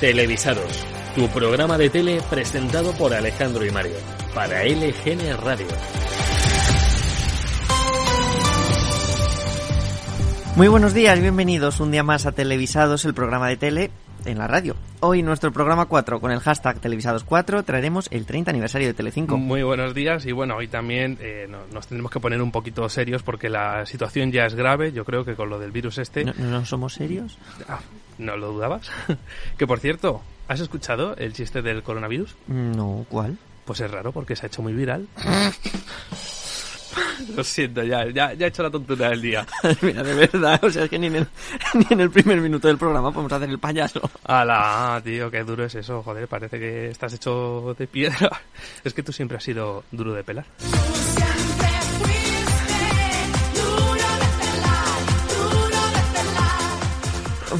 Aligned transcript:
Televisados, 0.00 0.86
tu 1.16 1.26
programa 1.26 1.76
de 1.76 1.90
tele 1.90 2.20
presentado 2.30 2.92
por 2.92 3.12
Alejandro 3.12 3.66
y 3.66 3.72
Mario, 3.72 3.96
para 4.32 4.62
LGN 4.62 5.36
Radio. 5.42 5.66
Muy 10.54 10.68
buenos 10.68 10.94
días, 10.94 11.20
bienvenidos 11.20 11.80
un 11.80 11.90
día 11.90 12.04
más 12.04 12.26
a 12.26 12.32
Televisados, 12.32 13.04
el 13.06 13.14
programa 13.14 13.48
de 13.48 13.56
tele 13.56 13.90
en 14.24 14.38
la 14.38 14.46
radio. 14.46 14.76
Hoy 15.00 15.24
nuestro 15.24 15.50
programa 15.50 15.86
4 15.86 16.20
con 16.20 16.30
el 16.30 16.38
hashtag 16.38 16.80
Televisados4 16.80 17.64
traeremos 17.64 18.06
el 18.12 18.24
30 18.24 18.52
aniversario 18.52 18.86
de 18.86 18.94
Telecinco. 18.94 19.36
Muy 19.36 19.64
buenos 19.64 19.94
días 19.94 20.26
y 20.26 20.30
bueno, 20.30 20.54
hoy 20.54 20.68
también 20.68 21.18
eh, 21.20 21.48
no, 21.50 21.58
nos 21.72 21.88
tendremos 21.88 22.12
que 22.12 22.20
poner 22.20 22.40
un 22.40 22.52
poquito 22.52 22.88
serios 22.88 23.24
porque 23.24 23.48
la 23.48 23.84
situación 23.84 24.30
ya 24.30 24.46
es 24.46 24.54
grave, 24.54 24.92
yo 24.92 25.04
creo 25.04 25.24
que 25.24 25.34
con 25.34 25.50
lo 25.50 25.58
del 25.58 25.72
virus 25.72 25.98
este... 25.98 26.24
¿No, 26.24 26.34
no 26.38 26.64
somos 26.64 26.94
serios? 26.94 27.36
Ah, 27.68 27.80
¿No 28.18 28.36
lo 28.36 28.52
dudabas? 28.52 28.90
que 29.58 29.66
por 29.66 29.80
cierto, 29.80 30.22
¿has 30.48 30.60
escuchado 30.60 31.16
el 31.16 31.32
chiste 31.32 31.62
del 31.62 31.82
coronavirus? 31.82 32.34
No, 32.48 33.06
¿cuál? 33.08 33.38
Pues 33.64 33.80
es 33.80 33.90
raro 33.90 34.12
porque 34.12 34.34
se 34.36 34.46
ha 34.46 34.48
hecho 34.48 34.62
muy 34.62 34.72
viral. 34.72 35.06
Lo 37.36 37.44
siento, 37.44 37.82
ya, 37.82 38.06
ya, 38.06 38.32
ya 38.32 38.46
he 38.46 38.48
hecho 38.48 38.62
la 38.62 38.70
tontería 38.70 39.10
del 39.10 39.22
día. 39.22 39.46
Mira, 39.82 40.02
de 40.02 40.14
verdad, 40.14 40.62
o 40.64 40.70
sea, 40.70 40.84
es 40.84 40.90
que 40.90 40.98
ni 40.98 41.08
en, 41.08 41.16
el, 41.16 41.26
ni 41.74 41.86
en 41.90 42.00
el 42.00 42.10
primer 42.10 42.40
minuto 42.40 42.68
del 42.68 42.78
programa 42.78 43.12
podemos 43.12 43.32
hacer 43.32 43.48
el 43.48 43.58
payaso. 43.58 44.00
¡Hala! 44.24 45.00
Tío, 45.04 45.30
qué 45.30 45.44
duro 45.44 45.64
es 45.64 45.74
eso, 45.74 46.02
joder, 46.02 46.26
parece 46.28 46.58
que 46.58 46.88
estás 46.88 47.12
hecho 47.12 47.74
de 47.78 47.86
piedra. 47.86 48.30
Es 48.84 48.94
que 48.94 49.02
tú 49.02 49.12
siempre 49.12 49.36
has 49.36 49.44
sido 49.44 49.84
duro 49.90 50.12
de 50.12 50.24
pelar. 50.24 50.46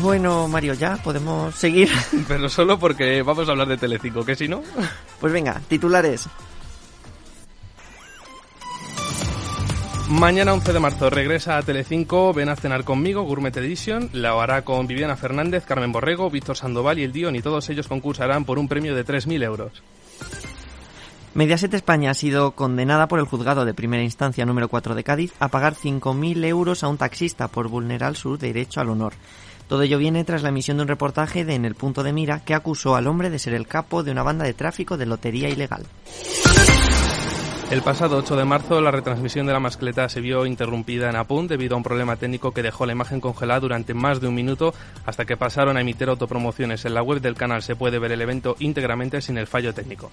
Bueno, 0.00 0.48
Mario, 0.48 0.74
ya 0.74 0.96
podemos 0.96 1.54
seguir. 1.54 1.88
Pero 2.28 2.48
solo 2.48 2.78
porque 2.78 3.22
vamos 3.22 3.48
a 3.48 3.52
hablar 3.52 3.68
de 3.68 3.76
Telecinco, 3.76 4.24
que 4.24 4.36
si 4.36 4.48
no... 4.48 4.62
Pues 5.20 5.32
venga, 5.32 5.60
titulares. 5.68 6.28
Mañana 10.08 10.54
11 10.54 10.72
de 10.72 10.80
marzo 10.80 11.10
regresa 11.10 11.58
a 11.58 11.62
Telecinco 11.62 12.32
Ven 12.32 12.48
a 12.48 12.56
cenar 12.56 12.82
conmigo, 12.84 13.24
Gourmet 13.24 13.54
Edition. 13.54 14.08
La 14.14 14.42
hará 14.42 14.62
con 14.62 14.86
Viviana 14.86 15.16
Fernández, 15.16 15.66
Carmen 15.66 15.92
Borrego, 15.92 16.30
Víctor 16.30 16.56
Sandoval 16.56 16.98
y 16.98 17.02
el 17.02 17.12
Dion 17.12 17.36
y 17.36 17.42
todos 17.42 17.68
ellos 17.68 17.88
concursarán 17.88 18.46
por 18.46 18.58
un 18.58 18.68
premio 18.68 18.94
de 18.94 19.04
3.000 19.04 19.44
euros. 19.44 19.82
Mediaset 21.34 21.74
España 21.74 22.12
ha 22.12 22.14
sido 22.14 22.52
condenada 22.52 23.06
por 23.06 23.18
el 23.18 23.26
juzgado 23.26 23.66
de 23.66 23.74
primera 23.74 24.02
instancia 24.02 24.46
número 24.46 24.68
4 24.68 24.94
de 24.94 25.04
Cádiz 25.04 25.34
a 25.40 25.48
pagar 25.48 25.74
5.000 25.74 26.42
euros 26.46 26.82
a 26.82 26.88
un 26.88 26.96
taxista 26.96 27.48
por 27.48 27.68
vulnerar 27.68 28.16
su 28.16 28.38
derecho 28.38 28.80
al 28.80 28.88
honor. 28.88 29.12
Todo 29.68 29.82
ello 29.82 29.98
viene 29.98 30.24
tras 30.24 30.42
la 30.42 30.48
emisión 30.48 30.78
de 30.78 30.84
un 30.84 30.88
reportaje 30.88 31.44
de 31.44 31.54
En 31.54 31.64
el 31.64 31.74
punto 31.74 32.02
de 32.02 32.12
mira 32.12 32.40
que 32.44 32.54
acusó 32.54 32.96
al 32.96 33.06
hombre 33.06 33.30
de 33.30 33.38
ser 33.38 33.54
el 33.54 33.66
capo 33.66 34.02
de 34.02 34.10
una 34.10 34.22
banda 34.22 34.44
de 34.44 34.54
tráfico 34.54 34.96
de 34.96 35.06
lotería 35.06 35.48
ilegal. 35.48 35.84
El 37.70 37.82
pasado 37.82 38.16
8 38.16 38.34
de 38.36 38.46
marzo, 38.46 38.80
la 38.80 38.90
retransmisión 38.90 39.46
de 39.46 39.52
la 39.52 39.60
mascleta 39.60 40.08
se 40.08 40.22
vio 40.22 40.46
interrumpida 40.46 41.10
en 41.10 41.16
Apun 41.16 41.46
debido 41.46 41.74
a 41.74 41.76
un 41.76 41.82
problema 41.82 42.16
técnico 42.16 42.52
que 42.52 42.62
dejó 42.62 42.86
la 42.86 42.92
imagen 42.92 43.20
congelada 43.20 43.60
durante 43.60 43.92
más 43.92 44.22
de 44.22 44.28
un 44.28 44.34
minuto 44.34 44.72
hasta 45.04 45.26
que 45.26 45.36
pasaron 45.36 45.76
a 45.76 45.82
emitir 45.82 46.08
autopromociones. 46.08 46.86
En 46.86 46.94
la 46.94 47.02
web 47.02 47.20
del 47.20 47.34
canal 47.34 47.62
se 47.62 47.76
puede 47.76 47.98
ver 47.98 48.12
el 48.12 48.22
evento 48.22 48.56
íntegramente 48.58 49.20
sin 49.20 49.36
el 49.36 49.46
fallo 49.46 49.74
técnico. 49.74 50.10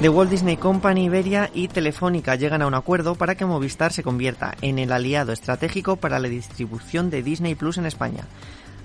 The 0.00 0.08
Walt 0.08 0.30
Disney 0.30 0.56
Company, 0.56 1.04
Iberia 1.04 1.50
y 1.52 1.68
Telefónica 1.68 2.34
llegan 2.34 2.62
a 2.62 2.66
un 2.66 2.72
acuerdo 2.72 3.16
para 3.16 3.34
que 3.34 3.44
Movistar 3.44 3.92
se 3.92 4.02
convierta 4.02 4.56
en 4.62 4.78
el 4.78 4.92
aliado 4.92 5.30
estratégico 5.30 5.96
para 5.96 6.18
la 6.18 6.28
distribución 6.28 7.10
de 7.10 7.22
Disney 7.22 7.54
Plus 7.54 7.76
en 7.76 7.84
España. 7.84 8.24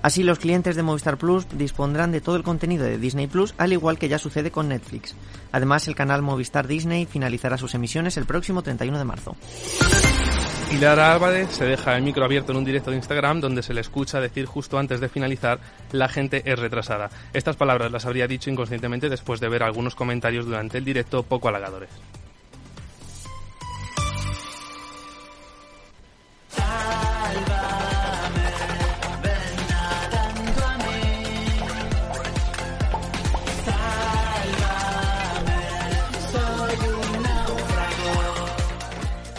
Así 0.02 0.22
los 0.22 0.38
clientes 0.38 0.76
de 0.76 0.82
Movistar 0.82 1.16
Plus 1.16 1.46
dispondrán 1.56 2.12
de 2.12 2.20
todo 2.20 2.36
el 2.36 2.42
contenido 2.42 2.84
de 2.84 2.98
Disney 2.98 3.28
Plus, 3.28 3.54
al 3.56 3.72
igual 3.72 3.98
que 3.98 4.10
ya 4.10 4.18
sucede 4.18 4.50
con 4.50 4.68
Netflix. 4.68 5.14
Además, 5.52 5.88
el 5.88 5.94
canal 5.94 6.20
Movistar 6.20 6.66
Disney 6.66 7.06
finalizará 7.06 7.56
sus 7.56 7.74
emisiones 7.74 8.18
el 8.18 8.26
próximo 8.26 8.60
31 8.60 8.98
de 8.98 9.04
marzo. 9.04 9.36
Pilar 10.70 10.98
Álvarez 10.98 11.52
se 11.52 11.64
deja 11.64 11.96
el 11.96 12.02
micro 12.02 12.24
abierto 12.24 12.50
en 12.50 12.58
un 12.58 12.64
directo 12.64 12.90
de 12.90 12.96
Instagram 12.96 13.40
donde 13.40 13.62
se 13.62 13.72
le 13.72 13.80
escucha 13.80 14.20
decir 14.20 14.46
justo 14.46 14.78
antes 14.78 15.00
de 15.00 15.08
finalizar 15.08 15.60
la 15.92 16.08
gente 16.08 16.42
es 16.44 16.58
retrasada. 16.58 17.08
Estas 17.32 17.54
palabras 17.54 17.92
las 17.92 18.04
habría 18.04 18.26
dicho 18.26 18.50
inconscientemente 18.50 19.08
después 19.08 19.38
de 19.38 19.48
ver 19.48 19.62
algunos 19.62 19.94
comentarios 19.94 20.44
durante 20.44 20.78
el 20.78 20.84
directo 20.84 21.22
poco 21.22 21.48
halagadores. 21.48 21.90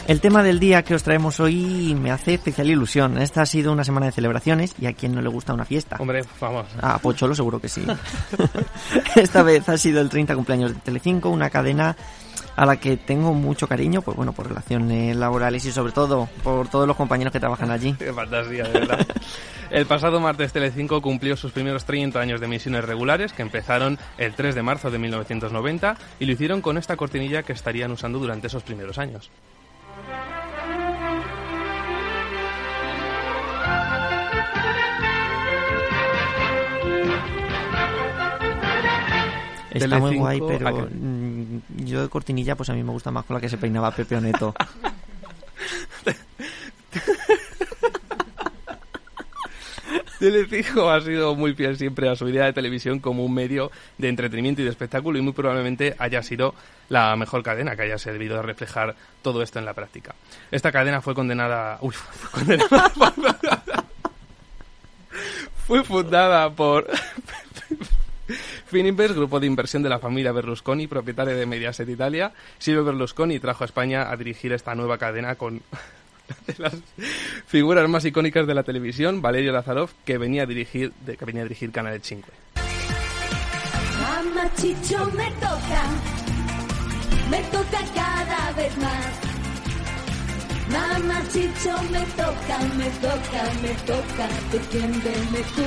El 0.08 0.22
tema 0.22 0.42
del 0.42 0.58
día 0.58 0.84
que 0.84 0.96
os 0.96 1.04
traemos 1.04 1.42
hoy 1.42 1.94
me 2.00 2.12
hace 2.12 2.36
especial 2.36 2.70
ilusión. 2.70 3.18
Esta 3.18 3.42
ha 3.42 3.46
sido 3.46 3.74
una 3.74 3.84
semana 3.84 4.06
de 4.06 4.14
celebraciones 4.14 4.74
y 4.80 4.86
a 4.86 4.94
quien 4.94 5.14
no 5.14 5.22
le 5.22 5.28
gusta 5.28 5.54
una 5.54 5.66
fiesta. 5.66 5.98
Hombre, 6.00 6.22
vamos. 6.40 6.66
A 6.82 6.98
Pocholo 7.00 7.36
seguro 7.36 7.60
que 7.60 7.68
sí. 7.68 7.86
Esta 9.18 9.44
vez 9.44 9.68
ha 9.68 9.78
sido 9.78 10.00
el 10.00 10.08
30 10.08 10.34
cumpleaños 10.34 10.74
de 10.74 10.80
Telecinco, 10.80 11.30
una 11.30 11.50
cadena 11.50 11.98
a 12.56 12.66
la 12.66 12.78
que 12.78 12.96
tengo 12.96 13.34
mucho 13.34 13.68
cariño, 13.68 14.02
pues 14.02 14.16
bueno, 14.16 14.32
por 14.32 14.48
relaciones 14.48 15.14
laborales 15.18 15.66
y 15.66 15.74
sobre 15.74 15.92
todo 15.92 16.30
por 16.42 16.70
todos 16.70 16.88
los 16.88 16.96
compañeros 16.96 17.34
que 17.34 17.42
trabajan 17.42 17.70
allí. 17.70 17.94
Qué 18.00 18.14
fantasía, 18.14 18.64
de 18.64 18.80
verdad. 18.80 19.06
El 19.72 19.88
pasado 19.88 20.22
martes 20.22 20.54
Telecinco 20.54 21.02
cumplió 21.02 21.36
sus 21.36 21.52
primeros 21.52 21.84
30 21.84 22.18
años 22.18 22.40
de 22.40 22.46
emisiones 22.46 22.86
regulares, 22.86 23.34
que 23.34 23.42
empezaron 23.42 24.00
el 24.18 24.34
3 24.34 24.56
de 24.56 24.64
marzo 24.64 24.90
de 24.90 25.00
1990, 25.00 25.98
y 26.22 26.26
lo 26.26 26.32
hicieron 26.32 26.62
con 26.62 26.78
esta 26.78 26.96
cortinilla 26.96 27.44
que 27.44 27.52
estarían 27.52 27.92
usando 27.92 28.20
durante 28.20 28.48
esos 28.48 28.64
primeros 28.64 28.98
años. 28.98 29.30
Está 39.86 40.00
muy 40.00 40.18
guay, 40.18 40.42
¿a 40.42 40.48
pero 40.48 40.88
mm, 40.92 41.86
yo 41.86 42.02
de 42.02 42.10
cortinilla 42.10 42.56
pues 42.56 42.70
a 42.70 42.74
mí 42.74 42.84
me 42.84 42.92
gusta 42.92 43.12
más 43.12 43.26
con 43.26 43.36
la 43.36 43.42
que 43.42 43.50
se 43.50 43.58
peinaba 43.58 43.92
Pepe 43.92 44.16
Oneto. 44.16 44.54
Telecinco 50.20 50.90
ha 50.90 51.00
sido 51.02 51.36
muy 51.36 51.54
fiel 51.54 51.78
siempre 51.78 52.10
a 52.10 52.16
su 52.16 52.28
idea 52.28 52.46
de 52.46 52.54
televisión 52.54 53.00
como 53.00 53.24
un 53.24 53.34
medio 53.34 53.72
de 53.98 54.10
entretenimiento 54.10 54.62
y 54.62 54.66
de 54.66 54.72
espectáculo 54.72 55.18
y 55.18 55.22
muy 55.22 55.34
probablemente 55.34 55.96
haya 56.00 56.24
sido 56.24 56.56
la 56.90 57.16
mejor 57.16 57.44
cadena 57.44 57.76
que 57.76 57.84
haya 57.84 57.98
servido 57.98 58.40
a 58.40 58.42
reflejar 58.42 58.96
todo 59.22 59.42
esto 59.42 59.60
en 59.60 59.66
la 59.66 59.74
práctica. 59.74 60.16
Esta 60.52 60.72
cadena 60.72 61.02
fue 61.02 61.14
condenada... 61.14 61.78
Uy, 61.82 61.94
fue 61.94 62.32
condenada... 62.32 62.92
fue 65.68 65.84
fundada 65.84 66.50
por... 66.50 66.88
Fininvest, 68.68 69.16
grupo 69.16 69.40
de 69.40 69.48
inversión 69.48 69.82
de 69.84 69.90
la 69.90 70.00
familia 70.00 70.34
Berlusconi, 70.34 70.88
propietaria 70.88 71.34
de 71.34 71.46
Mediaset 71.46 71.88
Italia. 71.88 72.34
Silvio 72.58 72.84
Berlusconi 72.84 73.40
trajo 73.40 73.64
a 73.64 73.66
España 73.66 74.12
a 74.12 74.18
dirigir 74.18 74.52
esta 74.52 74.76
nueva 74.76 74.98
cadena 74.98 75.36
con 75.36 75.62
de 76.48 76.56
las 76.58 76.74
figuras 77.46 77.88
más 77.90 78.06
icónicas 78.06 78.48
de 78.48 78.54
la 78.54 78.64
televisión, 78.64 79.22
Valerio 79.22 79.52
Lazarov, 79.52 79.90
que 80.06 80.18
venía 80.18 80.44
a 80.44 80.46
dirigir, 80.46 80.92
de, 81.06 81.18
que 81.18 81.26
venía 81.26 81.42
a 81.42 81.46
dirigir 81.46 81.72
Canal 81.72 82.00
5. 82.02 82.28
Mamá 84.02 84.52
Chicho 84.56 85.06
me 85.12 85.30
toca, 85.32 85.84
me 87.30 87.42
toca 87.44 87.80
cada 87.96 88.52
vez 88.54 88.78
más. 88.78 89.28
Mamá 90.72 91.22
Chicho 91.32 91.82
me 91.92 92.02
toca, 92.16 92.60
me 92.78 92.90
toca, 93.02 93.54
me 93.62 93.74
toca, 93.86 94.28
defiéndeme 94.52 95.40
tú. 95.56 95.66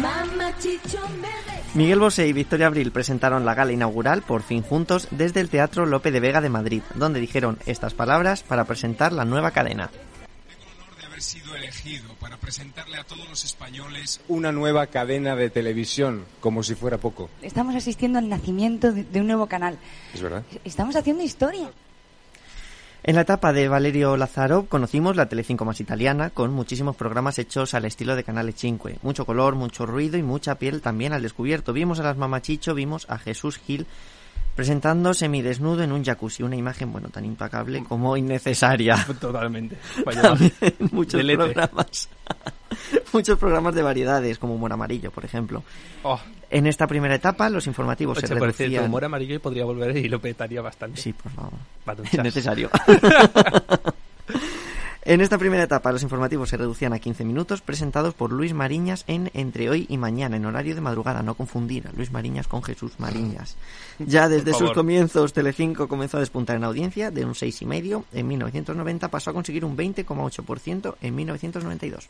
Mamá 0.00 0.52
Chicho 0.58 1.00
me. 1.20 1.49
Miguel 1.72 2.00
Bosé 2.00 2.26
y 2.26 2.32
Victoria 2.32 2.66
Abril 2.66 2.90
presentaron 2.90 3.44
la 3.44 3.54
gala 3.54 3.70
inaugural 3.72 4.22
por 4.22 4.42
fin 4.42 4.62
juntos 4.62 5.06
desde 5.12 5.38
el 5.38 5.48
Teatro 5.48 5.86
Lope 5.86 6.10
de 6.10 6.18
Vega 6.18 6.40
de 6.40 6.48
Madrid, 6.48 6.82
donde 6.96 7.20
dijeron 7.20 7.58
estas 7.64 7.94
palabras 7.94 8.42
para 8.42 8.64
presentar 8.64 9.12
la 9.12 9.24
nueva 9.24 9.52
cadena. 9.52 9.88
Tengo 9.88 10.64
el 10.68 10.82
honor 10.82 10.98
de 10.98 11.06
haber 11.06 11.22
sido 11.22 11.54
elegido 11.54 12.12
para 12.18 12.36
presentarle 12.38 12.96
a 12.96 13.04
todos 13.04 13.28
los 13.28 13.44
españoles 13.44 14.20
una 14.26 14.50
nueva 14.50 14.88
cadena 14.88 15.36
de 15.36 15.48
televisión, 15.48 16.24
como 16.40 16.64
si 16.64 16.74
fuera 16.74 16.98
poco. 16.98 17.30
Estamos 17.40 17.76
asistiendo 17.76 18.18
al 18.18 18.28
nacimiento 18.28 18.90
de, 18.90 19.04
de 19.04 19.20
un 19.20 19.28
nuevo 19.28 19.46
canal. 19.46 19.78
¿Es 20.12 20.20
verdad? 20.20 20.42
Estamos 20.64 20.96
haciendo 20.96 21.22
historia. 21.22 21.70
En 23.02 23.14
la 23.14 23.22
etapa 23.22 23.52
de 23.54 23.66
Valerio 23.66 24.16
Lazarov 24.18 24.68
conocimos 24.68 25.16
la 25.16 25.26
Telecinco 25.26 25.64
más 25.64 25.80
italiana, 25.80 26.30
con 26.30 26.52
muchísimos 26.52 26.96
programas 26.96 27.38
hechos 27.38 27.72
al 27.72 27.86
estilo 27.86 28.14
de 28.14 28.24
Canale 28.24 28.52
5. 28.52 28.90
Mucho 29.02 29.24
color, 29.24 29.54
mucho 29.54 29.86
ruido 29.86 30.18
y 30.18 30.22
mucha 30.22 30.56
piel 30.56 30.82
también 30.82 31.14
al 31.14 31.22
descubierto. 31.22 31.72
Vimos 31.72 31.98
a 31.98 32.02
las 32.02 32.18
Mamachicho, 32.18 32.74
vimos 32.74 33.06
a 33.08 33.16
Jesús 33.18 33.58
Gil 33.58 33.86
presentando 34.54 35.14
semidesnudo 35.14 35.82
en 35.82 35.92
un 35.92 36.04
jacuzzi. 36.04 36.42
Una 36.42 36.56
imagen, 36.56 36.92
bueno, 36.92 37.08
tan 37.08 37.24
impecable 37.24 37.82
como 37.84 38.18
innecesaria. 38.18 39.06
Totalmente. 39.18 39.78
Vaya, 40.04 40.34
muchos 40.92 41.14
Delete. 41.14 41.42
programas. 41.42 42.08
Muchos 43.12 43.38
programas 43.38 43.74
de 43.74 43.82
variedades, 43.82 44.38
como 44.38 44.54
Humor 44.54 44.72
Amarillo, 44.72 45.10
por 45.10 45.24
ejemplo. 45.24 45.62
Oh, 46.02 46.20
En 46.50 46.66
esta 46.66 46.86
primera 46.86 47.14
etapa, 47.14 47.48
los 47.50 47.66
informativos 47.66 48.18
oye, 48.18 48.26
se 48.26 48.36
por 48.36 48.48
reducían... 48.48 48.84
humor 48.84 49.04
amarillo 49.04 49.40
podría 49.40 49.64
volver 49.64 49.96
y 49.96 50.08
lo 50.08 50.20
petaría 50.20 50.62
bastante. 50.62 51.00
Sí, 51.00 51.12
por 51.12 51.32
favor. 51.32 51.52
Es 52.12 52.22
necesario. 52.22 52.70
en 55.04 55.20
esta 55.20 55.38
primera 55.38 55.64
etapa, 55.64 55.92
los 55.92 56.02
informativos 56.02 56.48
se 56.48 56.56
reducían 56.56 56.92
a 56.92 56.98
15 56.98 57.24
minutos, 57.24 57.60
presentados 57.60 58.14
por 58.14 58.32
Luis 58.32 58.54
Mariñas 58.54 59.04
en 59.06 59.30
Entre 59.34 59.70
hoy 59.70 59.86
y 59.88 59.98
mañana, 59.98 60.36
en 60.36 60.46
horario 60.46 60.74
de 60.74 60.80
madrugada. 60.80 61.22
No 61.22 61.34
confundir 61.34 61.88
a 61.88 61.92
Luis 61.92 62.12
Mariñas 62.12 62.48
con 62.48 62.62
Jesús 62.62 62.92
Mariñas. 62.98 63.56
Ya 63.98 64.30
desde 64.30 64.52
Por 64.52 64.60
sus 64.60 64.72
comienzos, 64.72 65.34
Telecinco 65.34 65.86
comenzó 65.86 66.16
a 66.16 66.20
despuntar 66.20 66.56
en 66.56 66.64
audiencia 66.64 67.10
de 67.10 67.26
un 67.26 67.34
6,5 67.34 68.04
en 68.14 68.28
1990, 68.28 69.08
pasó 69.08 69.28
a 69.28 69.34
conseguir 69.34 69.62
un 69.62 69.76
20,8% 69.76 70.94
en 71.02 71.14
1992. 71.14 72.08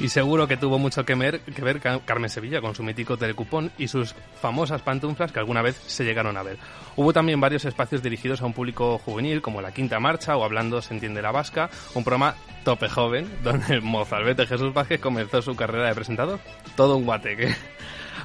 Y 0.00 0.10
seguro 0.10 0.46
que 0.46 0.56
tuvo 0.56 0.78
mucho 0.78 1.04
que 1.04 1.16
ver, 1.16 1.40
que 1.40 1.60
ver 1.62 1.80
Ca- 1.80 1.98
Carmen 2.04 2.30
Sevilla 2.30 2.60
con 2.60 2.72
su 2.76 2.84
mítico 2.84 3.16
telecupón 3.16 3.72
y 3.78 3.88
sus 3.88 4.14
famosas 4.40 4.80
pantuflas 4.80 5.32
que 5.32 5.40
alguna 5.40 5.60
vez 5.60 5.74
se 5.88 6.04
llegaron 6.04 6.36
a 6.36 6.44
ver. 6.44 6.56
Hubo 6.94 7.12
también 7.12 7.40
varios 7.40 7.64
espacios 7.64 8.00
dirigidos 8.00 8.40
a 8.40 8.46
un 8.46 8.52
público 8.52 8.98
juvenil, 8.98 9.42
como 9.42 9.60
La 9.60 9.72
Quinta 9.72 9.98
Marcha 9.98 10.36
o 10.36 10.44
Hablando 10.44 10.80
se 10.82 10.94
entiende 10.94 11.20
la 11.20 11.32
vasca, 11.32 11.68
un 11.94 12.04
programa 12.04 12.36
tope 12.64 12.88
joven, 12.88 13.28
donde 13.42 13.74
el 13.74 13.82
mozalbete 13.82 14.46
Jesús 14.46 14.72
Vázquez 14.72 15.00
comenzó 15.00 15.42
su 15.42 15.56
carrera 15.56 15.88
de 15.88 15.94
presentador. 15.96 16.38
Todo 16.76 16.96
un 16.96 17.04
guateque. 17.04 17.56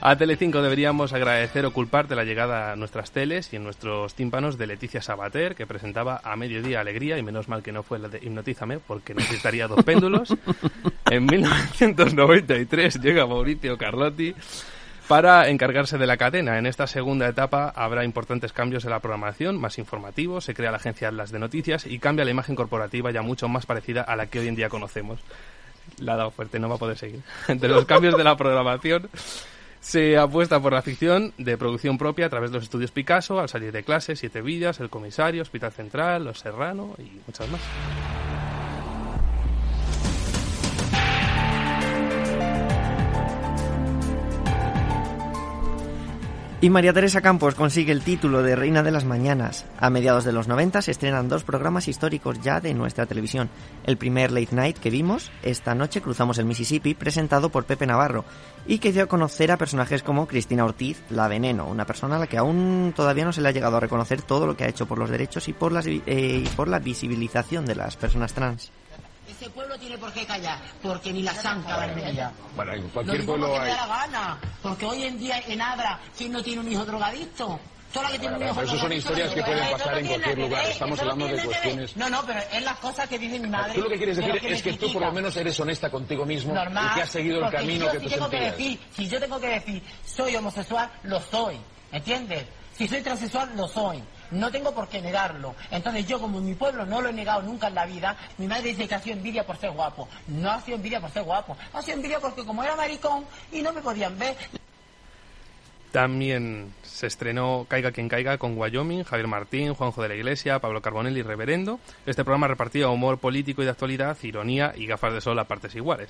A 0.06 0.18
Telecinco 0.18 0.62
deberíamos 0.62 1.14
agradecer 1.14 1.66
o 1.66 1.72
culpar 1.72 2.10
de 2.10 2.18
la 2.18 2.26
llegada 2.26 2.74
a 2.74 2.76
nuestras 2.76 3.12
teles 3.12 3.54
y 3.54 3.56
en 3.56 3.64
nuestros 3.64 4.14
tímpanos 4.16 4.58
de 4.58 4.68
Leticia 4.68 5.02
Sabater, 5.02 5.56
que 5.56 5.66
presentaba 5.66 6.20
a 6.26 6.36
mediodía 6.36 6.82
Alegría, 6.82 7.18
y 7.18 7.24
menos 7.24 7.48
mal 7.48 7.64
que 7.64 7.72
no 7.72 7.84
fue 7.84 8.00
la 8.00 8.10
de 8.10 8.18
Hipnotízame, 8.18 8.80
porque 8.80 9.14
necesitaría 9.14 9.70
dos 9.70 9.82
péndulos. 9.86 10.36
En 11.10 11.26
1993 11.26 13.00
llega 13.00 13.26
Mauricio 13.26 13.78
Carlotti 13.78 14.36
para 15.08 15.48
encargarse 15.48 15.98
de 15.98 16.08
la 16.08 16.18
cadena. 16.18 16.58
En 16.58 16.66
esta 16.66 16.86
segunda 16.86 17.28
etapa 17.30 17.72
habrá 17.74 18.04
importantes 18.04 18.52
cambios 18.52 18.84
en 18.84 18.92
la 18.92 19.00
programación, 19.00 19.58
más 19.58 19.78
informativos, 19.78 20.44
se 20.44 20.54
crea 20.54 20.72
la 20.72 20.78
agencia 20.78 21.08
Atlas 21.08 21.32
de 21.32 21.40
Noticias 21.40 21.86
y 21.86 22.00
cambia 22.00 22.26
la 22.26 22.32
imagen 22.32 22.56
corporativa 22.56 23.12
ya 23.12 23.22
mucho 23.22 23.48
más 23.48 23.66
parecida 23.66 24.02
a 24.02 24.18
la 24.18 24.28
que 24.28 24.40
hoy 24.40 24.50
en 24.50 24.56
día 24.56 24.68
conocemos. 24.68 25.22
La 26.00 26.16
ha 26.16 26.18
dado 26.18 26.32
fuerte, 26.32 26.60
no 26.60 26.68
va 26.68 26.76
a 26.76 26.80
poder 26.80 26.98
seguir. 26.98 27.22
Entre 27.48 27.70
los 27.70 27.86
cambios 27.86 28.18
de 28.18 28.24
la 28.26 28.36
programación 28.36 29.10
se 29.84 30.18
apuesta 30.18 30.62
por 30.62 30.72
la 30.72 30.82
ficción 30.82 31.34
de 31.38 31.58
producción 31.58 31.98
propia 31.98 32.28
a 32.28 32.30
través 32.30 32.52
de 32.52 32.56
los 32.56 32.64
estudios 32.64 32.92
Picasso, 32.92 33.40
al 33.40 33.50
salir 33.50 33.72
de 33.74 33.84
clase, 33.84 34.16
Siete 34.16 34.42
Villas, 34.42 34.80
El 34.80 34.90
Comisario, 34.90 35.42
Hospital 35.42 35.74
Central, 35.74 36.24
Los 36.24 36.40
Serrano 36.40 36.96
y 36.98 37.20
muchas 37.28 37.50
más. 37.50 37.62
Y 46.64 46.70
María 46.70 46.94
Teresa 46.94 47.20
Campos 47.20 47.56
consigue 47.56 47.92
el 47.92 48.04
título 48.04 48.42
de 48.42 48.56
Reina 48.56 48.84
de 48.84 48.92
las 48.92 49.04
Mañanas. 49.04 49.66
A 49.80 49.90
mediados 49.90 50.24
de 50.24 50.32
los 50.32 50.48
90 50.48 50.82
se 50.82 50.92
estrenan 50.92 51.28
dos 51.28 51.44
programas 51.44 51.90
históricos 51.90 52.42
ya 52.42 52.62
de 52.62 52.74
nuestra 52.74 53.06
televisión. 53.06 53.50
El 53.86 53.98
primer 53.98 54.32
Late 54.32 54.56
Night 54.56 54.78
que 54.78 54.90
vimos, 54.90 55.30
esta 55.42 55.76
noche 55.76 56.00
cruzamos 56.00 56.38
el 56.38 56.46
Mississippi, 56.46 56.94
presentado 56.94 57.50
por 57.50 57.66
Pepe 57.66 57.86
Navarro, 57.86 58.24
y 58.66 58.78
que 58.78 58.94
dio 58.94 59.04
a 59.04 59.08
conocer 59.08 59.52
a 59.52 59.58
personajes 59.58 60.04
como 60.04 60.26
Cristina 60.26 60.64
Ortiz, 60.64 61.04
la 61.10 61.28
Veneno, 61.28 61.68
una 61.68 61.86
persona 61.86 62.16
a 62.16 62.20
la 62.20 62.28
que 62.28 62.38
aún 62.38 62.94
todavía 62.96 63.26
no 63.26 63.34
se 63.34 63.42
le 63.42 63.50
ha 63.50 63.52
llegado 63.52 63.76
a 63.76 63.82
reconocer 63.82 64.22
todo 64.22 64.48
lo 64.48 64.56
que 64.56 64.64
ha 64.64 64.70
hecho 64.70 64.86
por 64.86 65.00
los 65.00 65.10
derechos 65.10 65.50
y 65.50 65.52
por, 65.52 65.74
las, 65.74 65.86
eh, 65.86 66.02
y 66.08 66.48
por 66.56 66.70
la 66.70 66.80
visibilización 66.80 67.66
de 67.66 67.76
las 67.76 67.98
personas 67.98 68.34
trans. 68.34 68.72
Ese 69.28 69.50
pueblo 69.50 69.78
tiene 69.80 69.98
por 69.98 70.12
qué 70.12 70.26
callar, 70.26 70.60
porque 70.82 71.14
ni 71.14 71.24
la 71.24 71.34
santa 71.34 71.78
vermella. 71.78 72.32
Bueno, 72.56 72.74
en 72.74 72.84
Lo 72.84 72.90
cualquier 72.90 73.22
digo 73.22 73.36
pueblo 73.38 73.60
hay... 73.62 73.72
la 73.72 73.88
gana, 73.88 74.40
porque 74.62 74.86
hoy 74.86 75.04
en 75.04 75.18
día 75.18 75.40
en 75.48 75.62
Adra, 75.62 76.00
¿quién 76.18 76.32
no 76.34 76.44
tiene 76.44 76.60
un 76.62 76.72
hijo 76.72 76.86
drogadicto? 76.86 77.60
Toda 77.94 78.06
la 78.06 78.12
que 78.12 78.20
tiene 78.20 78.36
un 78.38 78.44
hijo 78.44 78.54
pero 78.56 78.68
eso 78.68 78.72
son 78.78 78.80
drogadicto, 78.90 79.10
historias 79.14 79.30
no 79.30 79.36
que 79.36 79.44
pueden 79.44 79.72
pasar 79.72 79.98
en 80.00 80.08
cualquier 80.08 80.38
lugar. 80.40 80.66
Estamos 80.66 81.00
hablando 81.00 81.28
de 81.28 81.44
cuestiones- 81.46 81.96
No, 81.98 82.10
no, 82.10 82.26
pero 82.26 82.40
es 82.52 82.64
las 82.64 82.78
cosas 82.80 83.08
que 83.08 83.20
dice 83.20 83.40
mi 83.40 83.48
madre. 83.48 83.74
Tú 83.76 83.82
lo 83.82 83.90
que 83.90 83.98
quieres 83.98 84.18
decir 84.18 84.36
es 84.46 84.62
que 84.64 84.74
tú 84.74 84.92
por 84.92 85.02
lo 85.04 85.12
menos 85.12 85.38
eres 85.38 85.58
honesta 85.60 85.90
contigo 85.90 86.26
mismo 86.26 86.54
Normal, 86.54 86.90
y 86.92 86.96
que 86.96 87.02
has 87.04 87.10
seguido 87.10 87.46
el 87.46 87.52
camino 87.52 87.90
que 87.92 88.00
tú 88.00 88.10
sentías. 88.10 88.56
Si 88.96 89.08
yo 89.08 89.20
tengo 89.20 89.40
que 89.40 89.48
decir, 89.48 89.84
soy 90.06 90.36
homosexual, 90.36 90.92
lo 91.04 91.20
soy. 91.22 91.58
¿Entiendes? 91.92 92.46
Si 92.76 92.88
soy 92.88 93.02
transexual, 93.02 93.56
lo 93.56 93.68
soy. 93.68 94.04
No 94.34 94.52
tengo 94.52 94.74
por 94.74 94.88
qué 94.90 95.02
negarlo. 95.02 95.56
Entonces 95.72 96.06
yo, 96.08 96.20
como 96.20 96.40
en 96.40 96.46
mi 96.46 96.56
pueblo 96.56 96.86
no 96.86 97.02
lo 97.02 97.10
he 97.10 97.14
negado 97.14 97.42
nunca 97.44 97.68
en 97.68 97.76
la 97.76 97.86
vida, 97.86 98.18
mi 98.38 98.48
madre 98.48 98.70
dice 98.70 98.88
que 98.88 98.96
ha 98.96 99.00
sido 99.00 99.16
envidia 99.16 99.46
por 99.46 99.58
ser 99.58 99.72
guapo. 99.72 100.08
No 100.28 100.52
ha 100.52 100.60
sido 100.62 100.78
envidia 100.78 101.00
por 101.00 101.12
ser 101.12 101.24
guapo. 101.24 101.56
Ha 101.74 101.82
sido 101.82 101.98
envidia 101.98 102.20
porque 102.20 102.44
como 102.44 102.64
era 102.64 102.76
maricón 102.76 103.26
y 103.52 103.62
no 103.62 103.72
me 103.72 103.82
podían 103.82 104.18
ver, 104.18 104.36
También 105.92 106.74
se 106.82 107.06
estrenó 107.06 107.68
Caiga 107.70 107.92
quien 107.92 108.10
caiga 108.10 108.40
con 108.40 108.58
Wyoming, 108.58 109.04
Javier 109.04 109.28
Martín, 109.28 109.74
Juanjo 109.76 110.02
de 110.02 110.10
la 110.10 110.16
Iglesia, 110.16 110.58
Pablo 110.60 110.82
Carbonell 110.82 111.18
y 111.18 111.22
Reverendo. 111.22 111.80
Este 112.08 112.24
programa 112.24 112.48
repartía 112.48 112.90
humor 112.90 113.20
político 113.20 113.62
y 113.62 113.66
de 113.66 113.72
actualidad, 113.72 114.18
ironía 114.24 114.74
y 114.76 114.88
gafas 114.88 115.14
de 115.14 115.22
sol 115.22 115.38
a 115.38 115.44
partes 115.44 115.76
iguales. 115.76 116.10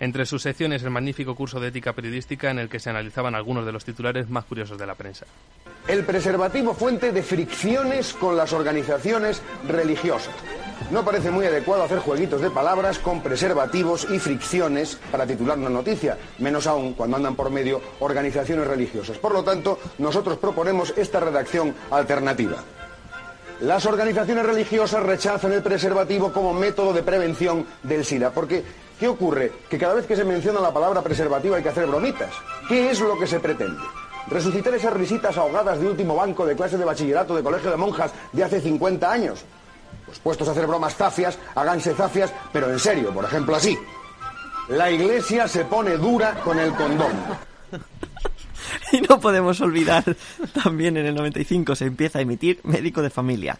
Entre 0.00 0.26
sus 0.26 0.42
secciones 0.42 0.82
el 0.82 0.90
magnífico 0.90 1.34
curso 1.34 1.60
de 1.60 1.68
ética 1.68 1.92
periodística 1.92 2.50
en 2.50 2.58
el 2.58 2.68
que 2.68 2.80
se 2.80 2.90
analizaban 2.90 3.34
algunos 3.34 3.64
de 3.64 3.72
los 3.72 3.84
titulares 3.84 4.28
más 4.28 4.44
curiosos 4.44 4.76
de 4.76 4.86
la 4.86 4.94
prensa. 4.94 5.26
El 5.86 6.04
preservativo 6.04 6.74
fuente 6.74 7.12
de 7.12 7.22
fricciones 7.22 8.14
con 8.14 8.36
las 8.36 8.52
organizaciones 8.52 9.42
religiosas. 9.68 10.34
No 10.90 11.04
parece 11.04 11.30
muy 11.30 11.46
adecuado 11.46 11.84
hacer 11.84 11.98
jueguitos 11.98 12.40
de 12.40 12.50
palabras 12.50 12.98
con 12.98 13.22
preservativos 13.22 14.06
y 14.10 14.18
fricciones 14.18 14.98
para 15.10 15.26
titular 15.26 15.58
una 15.58 15.70
noticia, 15.70 16.18
menos 16.38 16.66
aún 16.66 16.94
cuando 16.94 17.16
andan 17.16 17.36
por 17.36 17.50
medio 17.50 17.80
organizaciones 18.00 18.66
religiosas. 18.66 19.18
Por 19.18 19.32
lo 19.32 19.44
tanto, 19.44 19.78
nosotros 19.98 20.38
proponemos 20.38 20.92
esta 20.96 21.20
redacción 21.20 21.74
alternativa. 21.90 22.56
Las 23.60 23.86
organizaciones 23.86 24.44
religiosas 24.44 25.02
rechazan 25.02 25.52
el 25.52 25.62
preservativo 25.62 26.32
como 26.32 26.52
método 26.52 26.92
de 26.92 27.04
prevención 27.04 27.64
del 27.84 28.04
SIDA, 28.04 28.30
porque 28.30 28.64
¿qué 29.04 29.08
ocurre? 29.08 29.52
Que 29.68 29.76
cada 29.76 29.92
vez 29.92 30.06
que 30.06 30.16
se 30.16 30.24
menciona 30.24 30.60
la 30.60 30.72
palabra 30.72 31.02
preservativo 31.02 31.54
hay 31.54 31.62
que 31.62 31.68
hacer 31.68 31.86
bromitas. 31.86 32.30
¿Qué 32.66 32.90
es 32.90 33.00
lo 33.00 33.18
que 33.18 33.26
se 33.26 33.38
pretende? 33.38 33.82
¿Resucitar 34.28 34.72
esas 34.72 34.94
risitas 34.94 35.36
ahogadas 35.36 35.78
de 35.78 35.86
último 35.86 36.16
banco 36.16 36.46
de 36.46 36.56
clase 36.56 36.78
de 36.78 36.86
bachillerato 36.86 37.36
de 37.36 37.42
colegio 37.42 37.70
de 37.70 37.76
monjas 37.76 38.12
de 38.32 38.44
hace 38.44 38.62
50 38.62 39.12
años? 39.12 39.44
Pues 40.06 40.18
puestos 40.20 40.48
a 40.48 40.52
hacer 40.52 40.66
bromas 40.66 40.96
zafias, 40.96 41.38
háganse 41.54 41.92
zafias, 41.92 42.32
pero 42.50 42.70
en 42.70 42.78
serio, 42.78 43.12
por 43.12 43.26
ejemplo 43.26 43.54
así. 43.54 43.78
La 44.70 44.90
iglesia 44.90 45.46
se 45.48 45.66
pone 45.66 45.98
dura 45.98 46.40
con 46.42 46.58
el 46.58 46.72
condón. 46.72 47.12
Y 48.92 49.00
no 49.02 49.20
podemos 49.20 49.60
olvidar, 49.60 50.04
también 50.62 50.96
en 50.96 51.06
el 51.06 51.14
95 51.14 51.74
se 51.74 51.86
empieza 51.86 52.20
a 52.20 52.22
emitir 52.22 52.60
Médico 52.62 53.02
de 53.02 53.10
Familia, 53.10 53.58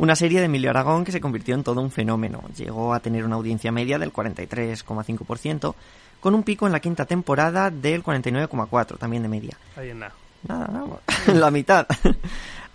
una 0.00 0.16
serie 0.16 0.38
de 0.38 0.46
Emilio 0.46 0.70
Aragón 0.70 1.04
que 1.04 1.12
se 1.12 1.20
convirtió 1.20 1.54
en 1.54 1.62
todo 1.62 1.82
un 1.82 1.90
fenómeno. 1.90 2.42
Llegó 2.56 2.94
a 2.94 3.00
tener 3.00 3.22
una 3.22 3.36
audiencia 3.36 3.70
media 3.70 3.98
del 3.98 4.10
43,5%, 4.10 5.74
con 6.20 6.34
un 6.34 6.42
pico 6.42 6.66
en 6.66 6.72
la 6.72 6.80
quinta 6.80 7.04
temporada 7.04 7.70
del 7.70 8.02
49,4%, 8.02 8.96
también 8.96 9.22
de 9.22 9.28
media. 9.28 9.58
Ahí 9.76 9.90
en 9.90 9.98
nada. 9.98 10.14
Nada, 10.48 10.68
nada, 10.68 11.00
la 11.38 11.50
mitad. 11.50 11.86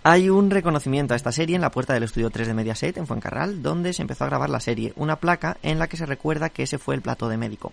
Hay 0.04 0.30
un 0.30 0.50
reconocimiento 0.50 1.14
a 1.14 1.16
esta 1.16 1.32
serie 1.32 1.56
en 1.56 1.62
la 1.62 1.72
puerta 1.72 1.94
del 1.94 2.04
estudio 2.04 2.30
3 2.30 2.46
de 2.46 2.54
Mediaset 2.54 2.96
en 2.96 3.08
Fuencarral, 3.08 3.60
donde 3.60 3.92
se 3.92 4.02
empezó 4.02 4.22
a 4.22 4.28
grabar 4.28 4.48
la 4.48 4.60
serie, 4.60 4.92
una 4.94 5.16
placa 5.16 5.56
en 5.64 5.80
la 5.80 5.88
que 5.88 5.96
se 5.96 6.06
recuerda 6.06 6.50
que 6.50 6.62
ese 6.62 6.78
fue 6.78 6.94
el 6.94 7.02
plató 7.02 7.28
de 7.28 7.38
médico. 7.38 7.72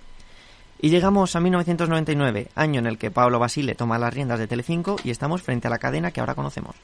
Y 0.82 0.90
llegamos 0.90 1.36
a 1.36 1.40
1999, 1.40 2.48
año 2.56 2.80
en 2.80 2.88
el 2.88 2.98
que 2.98 3.12
Pablo 3.12 3.38
Basile 3.38 3.76
toma 3.76 4.00
las 4.00 4.16
riendas 4.16 4.40
de 4.40 4.48
Telecinco 4.48 4.96
y 5.04 5.12
estamos 5.12 5.44
frente 5.44 5.68
a 5.68 5.70
la 5.70 5.78
cadena 5.78 6.10
que 6.10 6.22
ahora 6.22 6.34
conocemos. 6.34 6.76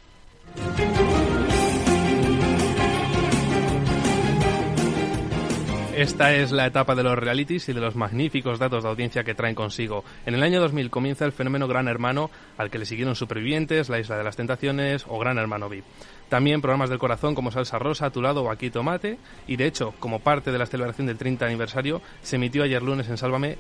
Esta 6.00 6.34
es 6.34 6.53
la 6.53 6.65
etapa 6.65 6.96
de 6.96 7.03
los 7.03 7.20
realities 7.20 7.68
y 7.68 7.74
de 7.74 7.82
los 7.82 7.98
magníficos 7.98 8.58
datos 8.58 8.84
de 8.84 8.89
audiencia 8.89 9.25
que 9.25 9.36
traen 9.36 9.53
consigo. 9.53 10.06
En 10.25 10.34
el 10.34 10.44
año 10.44 10.62
2000 10.62 10.89
comienza 10.89 11.25
el 11.25 11.34
fenómeno 11.34 11.68
Gran 11.68 11.89
Hermano, 11.89 12.32
al 12.58 12.70
que 12.70 12.79
le 12.79 12.86
siguieron 12.86 13.18
Supervivientes, 13.18 13.89
La 13.89 14.00
Isla 14.00 14.18
de 14.18 14.24
las 14.24 14.38
Tentaciones 14.38 15.03
o 15.10 15.20
Gran 15.20 15.38
Hermano 15.38 15.68
VIP. 15.68 15.84
También 16.29 16.62
programas 16.62 16.89
del 16.89 17.00
corazón 17.00 17.36
como 17.36 17.51
Salsa 17.51 17.79
Rosa, 17.79 18.12
tu 18.12 18.22
lado 18.22 18.44
o 18.44 18.50
Aquí 18.50 18.70
Tomate. 18.70 19.18
Y 19.46 19.58
de 19.58 19.65
hecho, 19.65 19.94
como 20.00 20.20
parte 20.22 20.53
de 20.53 20.58
la 20.58 20.68
celebración 20.68 21.06
del 21.08 21.18
30 21.18 21.46
aniversario, 21.46 22.01
se 22.22 22.38
emitió 22.38 22.63
ayer 22.63 22.82
lunes 22.82 23.10
en 23.10 23.18
Sálvame 23.18 23.58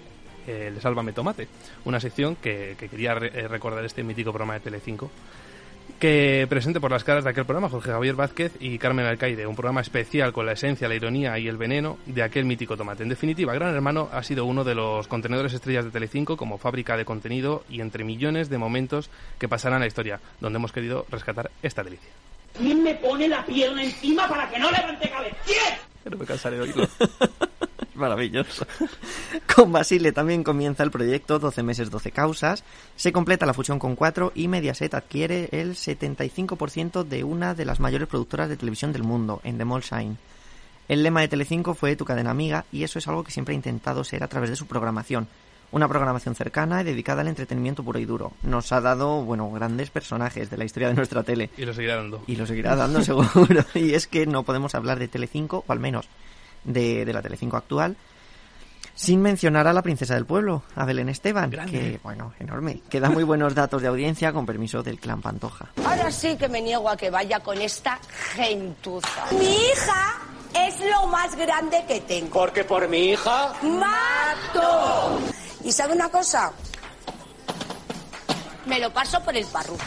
eh, 0.47 0.71
el 0.73 0.79
Sálvame 0.79 1.11
Tomate, 1.11 1.49
una 1.83 1.99
sección 1.99 2.37
que, 2.37 2.75
que 2.79 2.87
quería 2.87 3.15
re- 3.15 3.31
eh, 3.37 3.47
recordar 3.49 3.83
este 3.83 4.01
mítico 4.01 4.31
programa 4.31 4.53
de 4.53 4.61
Telecinco. 4.61 5.11
Que 5.99 6.47
presente 6.49 6.79
por 6.79 6.91
las 6.91 7.03
caras 7.03 7.25
de 7.25 7.29
aquel 7.29 7.45
programa 7.45 7.69
Jorge 7.69 7.91
Javier 7.91 8.15
Vázquez 8.15 8.53
y 8.59 8.77
Carmen 8.79 9.05
Alcaide, 9.05 9.45
un 9.45 9.55
programa 9.55 9.81
especial 9.81 10.31
con 10.31 10.45
la 10.45 10.53
esencia, 10.53 10.87
la 10.87 10.95
ironía 10.95 11.37
y 11.37 11.47
el 11.47 11.57
veneno 11.57 11.97
de 12.05 12.23
aquel 12.23 12.45
mítico 12.45 12.77
tomate. 12.77 13.03
En 13.03 13.09
definitiva, 13.09 13.53
Gran 13.53 13.75
Hermano 13.75 14.09
ha 14.11 14.23
sido 14.23 14.45
uno 14.45 14.63
de 14.63 14.75
los 14.75 15.07
contenedores 15.07 15.53
estrellas 15.53 15.83
de 15.83 15.91
Telecinco 15.91 16.37
como 16.37 16.57
fábrica 16.57 16.95
de 16.95 17.03
contenido 17.03 17.63
y 17.69 17.81
entre 17.81 18.05
millones 18.05 18.49
de 18.49 18.57
momentos 18.57 19.09
que 19.37 19.49
pasarán 19.49 19.77
a 19.77 19.81
la 19.81 19.87
historia, 19.87 20.21
donde 20.39 20.57
hemos 20.57 20.71
querido 20.71 21.05
rescatar 21.09 21.51
esta 21.61 21.83
delicia. 21.83 22.09
¿Quién 22.57 22.81
me 22.81 22.95
pone 22.95 23.27
la 23.27 23.45
pierna 23.45 23.83
encima 23.83 24.27
para 24.27 24.49
que 24.49 24.57
no 24.57 24.71
levante 24.71 25.09
cabeza? 25.09 25.35
¿Quién? 25.45 26.11
No 26.11 26.17
me 26.17 26.25
cansaré 26.25 26.55
de 26.55 26.61
oírlo. 26.63 26.87
Maravilloso. 27.95 28.65
Con 29.55 29.71
Basile 29.71 30.11
también 30.11 30.43
comienza 30.43 30.83
el 30.83 30.91
proyecto 30.91 31.39
12 31.39 31.63
meses, 31.63 31.89
12 31.89 32.11
causas. 32.11 32.63
Se 32.95 33.11
completa 33.11 33.45
la 33.45 33.53
fusión 33.53 33.79
con 33.79 33.95
4 33.95 34.33
y 34.35 34.47
Mediaset 34.47 34.93
adquiere 34.93 35.49
el 35.51 35.75
75% 35.75 37.03
de 37.03 37.23
una 37.23 37.53
de 37.53 37.65
las 37.65 37.79
mayores 37.79 38.07
productoras 38.07 38.49
de 38.49 38.57
televisión 38.57 38.93
del 38.93 39.03
mundo, 39.03 39.41
Endemol 39.43 39.81
Shine. 39.81 40.17
El 40.87 41.03
lema 41.03 41.21
de 41.21 41.27
Telecinco 41.27 41.75
fue 41.75 41.95
Tu 41.95 42.05
cadena 42.05 42.31
amiga 42.31 42.65
y 42.71 42.83
eso 42.83 42.99
es 42.99 43.07
algo 43.07 43.23
que 43.23 43.31
siempre 43.31 43.53
ha 43.53 43.55
intentado 43.55 44.03
ser 44.03 44.23
a 44.23 44.27
través 44.27 44.49
de 44.49 44.55
su 44.55 44.65
programación. 44.65 45.27
Una 45.71 45.87
programación 45.87 46.33
cercana 46.33 46.81
y 46.81 46.83
dedicada 46.83 47.21
al 47.21 47.27
entretenimiento 47.27 47.83
puro 47.83 47.99
y 47.99 48.05
duro. 48.05 48.31
Nos 48.41 48.71
ha 48.71 48.81
dado, 48.81 49.21
bueno, 49.23 49.51
grandes 49.51 49.91
personajes 49.91 50.49
de 50.49 50.57
la 50.57 50.65
historia 50.65 50.87
de 50.87 50.95
nuestra 50.95 51.21
tele. 51.21 51.51
Y 51.57 51.65
lo 51.65 51.75
seguirá 51.75 51.97
dando. 51.97 52.23
Y 52.25 52.35
lo 52.37 52.47
seguirá 52.47 52.75
dando 52.75 53.01
seguro. 53.03 53.63
y 53.75 53.93
es 53.93 54.07
que 54.07 54.25
no 54.25 54.41
podemos 54.41 54.73
hablar 54.73 54.97
de 54.97 55.07
Telecinco, 55.07 55.63
o 55.67 55.71
al 55.71 55.79
menos 55.79 56.09
de, 56.63 57.05
de 57.05 57.13
la 57.13 57.21
Telecinco 57.21 57.57
actual, 57.57 57.95
sin 58.99 59.21
mencionar 59.21 59.65
a 59.65 59.71
la 59.71 59.81
princesa 59.81 60.15
del 60.15 60.25
pueblo, 60.25 60.63
a 60.75 60.83
Belén 60.83 61.07
Esteban, 61.07 61.49
que, 61.49 62.01
bueno, 62.03 62.33
enorme, 62.37 62.81
que 62.89 62.99
da 62.99 63.09
muy 63.09 63.23
buenos 63.23 63.55
datos 63.55 63.81
de 63.81 63.87
audiencia 63.87 64.33
con 64.33 64.45
permiso 64.45 64.83
del 64.83 64.99
clan 64.99 65.21
Pantoja. 65.21 65.69
Ahora 65.85 66.11
sí 66.11 66.35
que 66.35 66.49
me 66.49 66.61
niego 66.61 66.89
a 66.89 66.97
que 66.97 67.09
vaya 67.09 67.39
con 67.39 67.61
esta 67.61 67.97
gentuza. 68.35 69.25
Mi 69.31 69.55
hija 69.55 70.17
es 70.53 70.81
lo 70.81 71.07
más 71.07 71.33
grande 71.37 71.85
que 71.87 72.01
tengo. 72.01 72.31
Porque 72.31 72.65
por 72.65 72.89
mi 72.89 73.11
hija. 73.11 73.53
¡Mato! 73.61 75.17
¿Y 75.63 75.71
sabe 75.71 75.93
una 75.93 76.09
cosa? 76.09 76.51
Me 78.65 78.79
lo 78.79 78.91
paso 78.91 79.23
por 79.23 79.33
el 79.33 79.45
parru. 79.45 79.77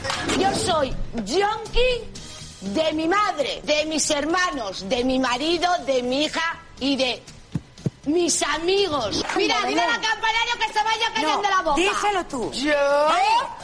Yo 0.40 0.54
soy 0.54 0.90
yonki 1.22 2.70
de 2.72 2.94
mi 2.94 3.08
madre, 3.08 3.60
de 3.62 3.84
mis 3.84 4.10
hermanos, 4.10 4.88
de 4.88 5.04
mi 5.04 5.18
marido, 5.18 5.68
de 5.84 6.02
mi 6.02 6.24
hija 6.24 6.61
y 6.82 6.96
de 6.96 7.22
mis 8.06 8.42
amigos. 8.42 9.24
Mira, 9.36 9.56
dile 9.64 9.80
al 9.80 10.00
campanario 10.00 10.54
que 10.58 10.72
se 10.72 10.82
vaya 10.82 11.12
cayendo 11.14 11.48
la 11.48 11.62
boca. 11.62 11.76
Díselo 11.76 12.26
tú. 12.26 12.50
¿Yo? 12.52 13.08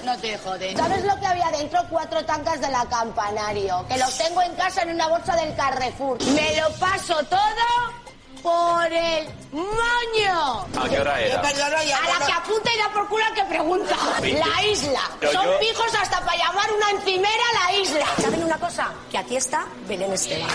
No 0.05 0.17
te 0.19 0.39
jodes. 0.39 0.79
¿Sabes 0.79 1.05
lo 1.05 1.19
que 1.19 1.27
había 1.27 1.51
dentro? 1.51 1.81
Cuatro 1.91 2.25
tancas 2.25 2.61
de 2.61 2.69
la 2.69 2.87
campanario. 2.87 3.85
Que 3.89 3.99
los 3.99 4.17
tengo 4.17 4.41
en 4.43 4.55
casa 4.55 4.83
en 4.83 4.91
una 4.91 5.09
bolsa 5.09 5.35
del 5.35 5.55
Carrefour. 5.57 6.23
Me 6.27 6.61
lo 6.61 6.71
paso 6.75 7.17
todo 7.25 7.99
por 8.41 8.93
el 8.93 9.27
moño. 9.51 10.61
¿A 10.81 10.89
qué 10.89 11.01
hora 11.01 11.21
era? 11.21 11.41
A 11.41 12.21
la 12.21 12.27
que 12.27 12.33
apunta 12.33 12.71
y 12.73 12.79
da 12.79 12.93
por 12.95 13.09
culo 13.09 13.25
al 13.25 13.35
que 13.35 13.45
pregunta. 13.47 13.97
La 14.21 14.65
isla. 14.65 15.01
Son 15.33 15.47
pijos 15.59 15.93
hasta 16.01 16.21
para 16.21 16.39
llamar 16.39 16.71
una 16.73 16.91
encimera 16.93 17.43
a 17.51 17.73
la 17.73 17.79
isla. 17.79 18.07
¿Saben 18.23 18.45
una 18.45 18.59
cosa? 18.59 18.93
Que 19.11 19.19
aquí 19.19 19.37
está 19.37 19.67
Belén 19.89 20.13
Esteban. 20.13 20.49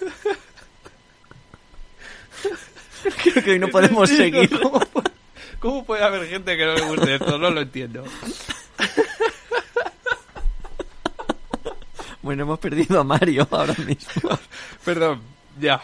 Creo 3.22 3.44
que 3.44 3.50
hoy 3.52 3.58
no 3.58 3.68
podemos 3.68 4.08
seguir. 4.08 4.50
¿Cómo, 5.60 5.84
puede- 5.84 6.04
haber 6.04 6.28
gente 6.28 6.56
que 6.56 6.64
no 6.64 6.74
le 6.74 6.82
guste 6.82 7.14
esto? 7.16 7.38
No 7.38 7.50
lo 7.50 7.60
entiendo. 7.60 8.04
Bueno, 12.20 12.42
hemos 12.42 12.58
perdido 12.58 13.00
a 13.00 13.04
Mario 13.04 13.46
ahora 13.50 13.74
mismo. 13.86 14.38
Perdón, 14.84 15.22
ya. 15.58 15.80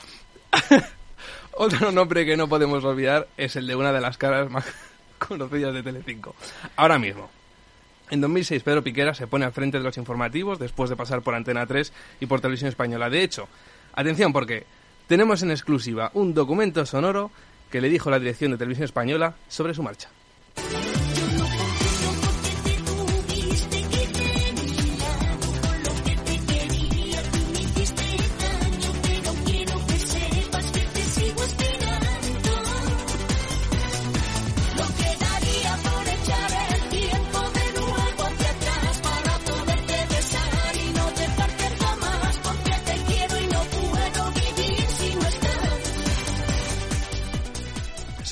Otro 1.53 1.91
nombre 1.93 2.27
que 2.27 2.37
no 2.37 2.49
podemos 2.49 2.85
olvidar 2.85 3.29
es 3.37 3.57
el 3.57 3.67
de 3.67 3.77
una 3.77 3.93
de 3.93 4.01
las 4.01 4.19
caras 4.19 4.51
más 4.51 4.65
conocidas 5.19 5.73
de 5.73 5.83
Telecinco. 5.83 6.35
Ahora 6.77 6.99
mismo. 6.99 7.31
En 8.11 8.21
2006 8.21 8.63
Pedro 8.63 8.83
Piquera 8.83 9.15
se 9.15 9.27
pone 9.27 9.47
al 9.47 9.53
frente 9.53 9.79
de 9.79 9.85
los 9.85 9.97
informativos 9.97 10.59
después 10.59 10.91
de 10.91 10.97
pasar 10.97 11.23
por 11.23 11.35
Antena 11.35 11.67
3 11.67 11.93
y 12.21 12.27
por 12.27 12.41
Televisión 12.41 12.69
Española. 12.69 13.09
De 13.09 13.23
hecho, 13.23 13.49
atención 13.95 14.33
porque 14.33 14.67
tenemos 15.07 15.43
en 15.43 15.51
exclusiva 15.51 16.11
un 16.15 16.35
documento 16.35 16.85
sonoro 16.87 17.31
que 17.71 17.81
le 17.81 17.89
dijo 17.89 18.11
la 18.11 18.19
dirección 18.19 18.53
de 18.53 18.59
Televisión 18.59 18.85
Española 18.85 19.35
sobre 19.49 19.75
su 19.75 19.83
marcha. 19.83 20.09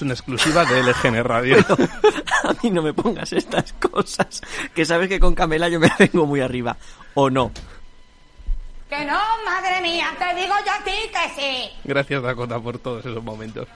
Una 0.02 0.14
exclusiva 0.14 0.64
de 0.64 0.82
LGN 0.82 1.24
Radio. 1.24 1.56
A 2.44 2.54
mí 2.62 2.70
no 2.70 2.82
me 2.82 2.92
pongas 2.92 3.32
estas 3.32 3.72
cosas, 3.74 4.40
que 4.74 4.84
sabes 4.84 5.08
que 5.08 5.20
con 5.20 5.34
Camela 5.34 5.68
yo 5.68 5.80
me 5.80 5.90
vengo 5.98 6.26
muy 6.26 6.40
arriba. 6.40 6.76
¿O 7.14 7.30
no? 7.30 7.52
Que 8.88 9.04
no, 9.04 9.18
madre 9.44 9.80
mía, 9.80 10.10
te 10.18 10.34
digo 10.38 10.54
yo 10.66 10.72
a 10.72 10.84
ti 10.84 10.90
que 10.90 11.40
sí. 11.40 11.70
Gracias 11.84 12.22
Dakota 12.22 12.60
por 12.60 12.78
todos 12.78 13.06
esos 13.06 13.22
momentos. 13.22 13.66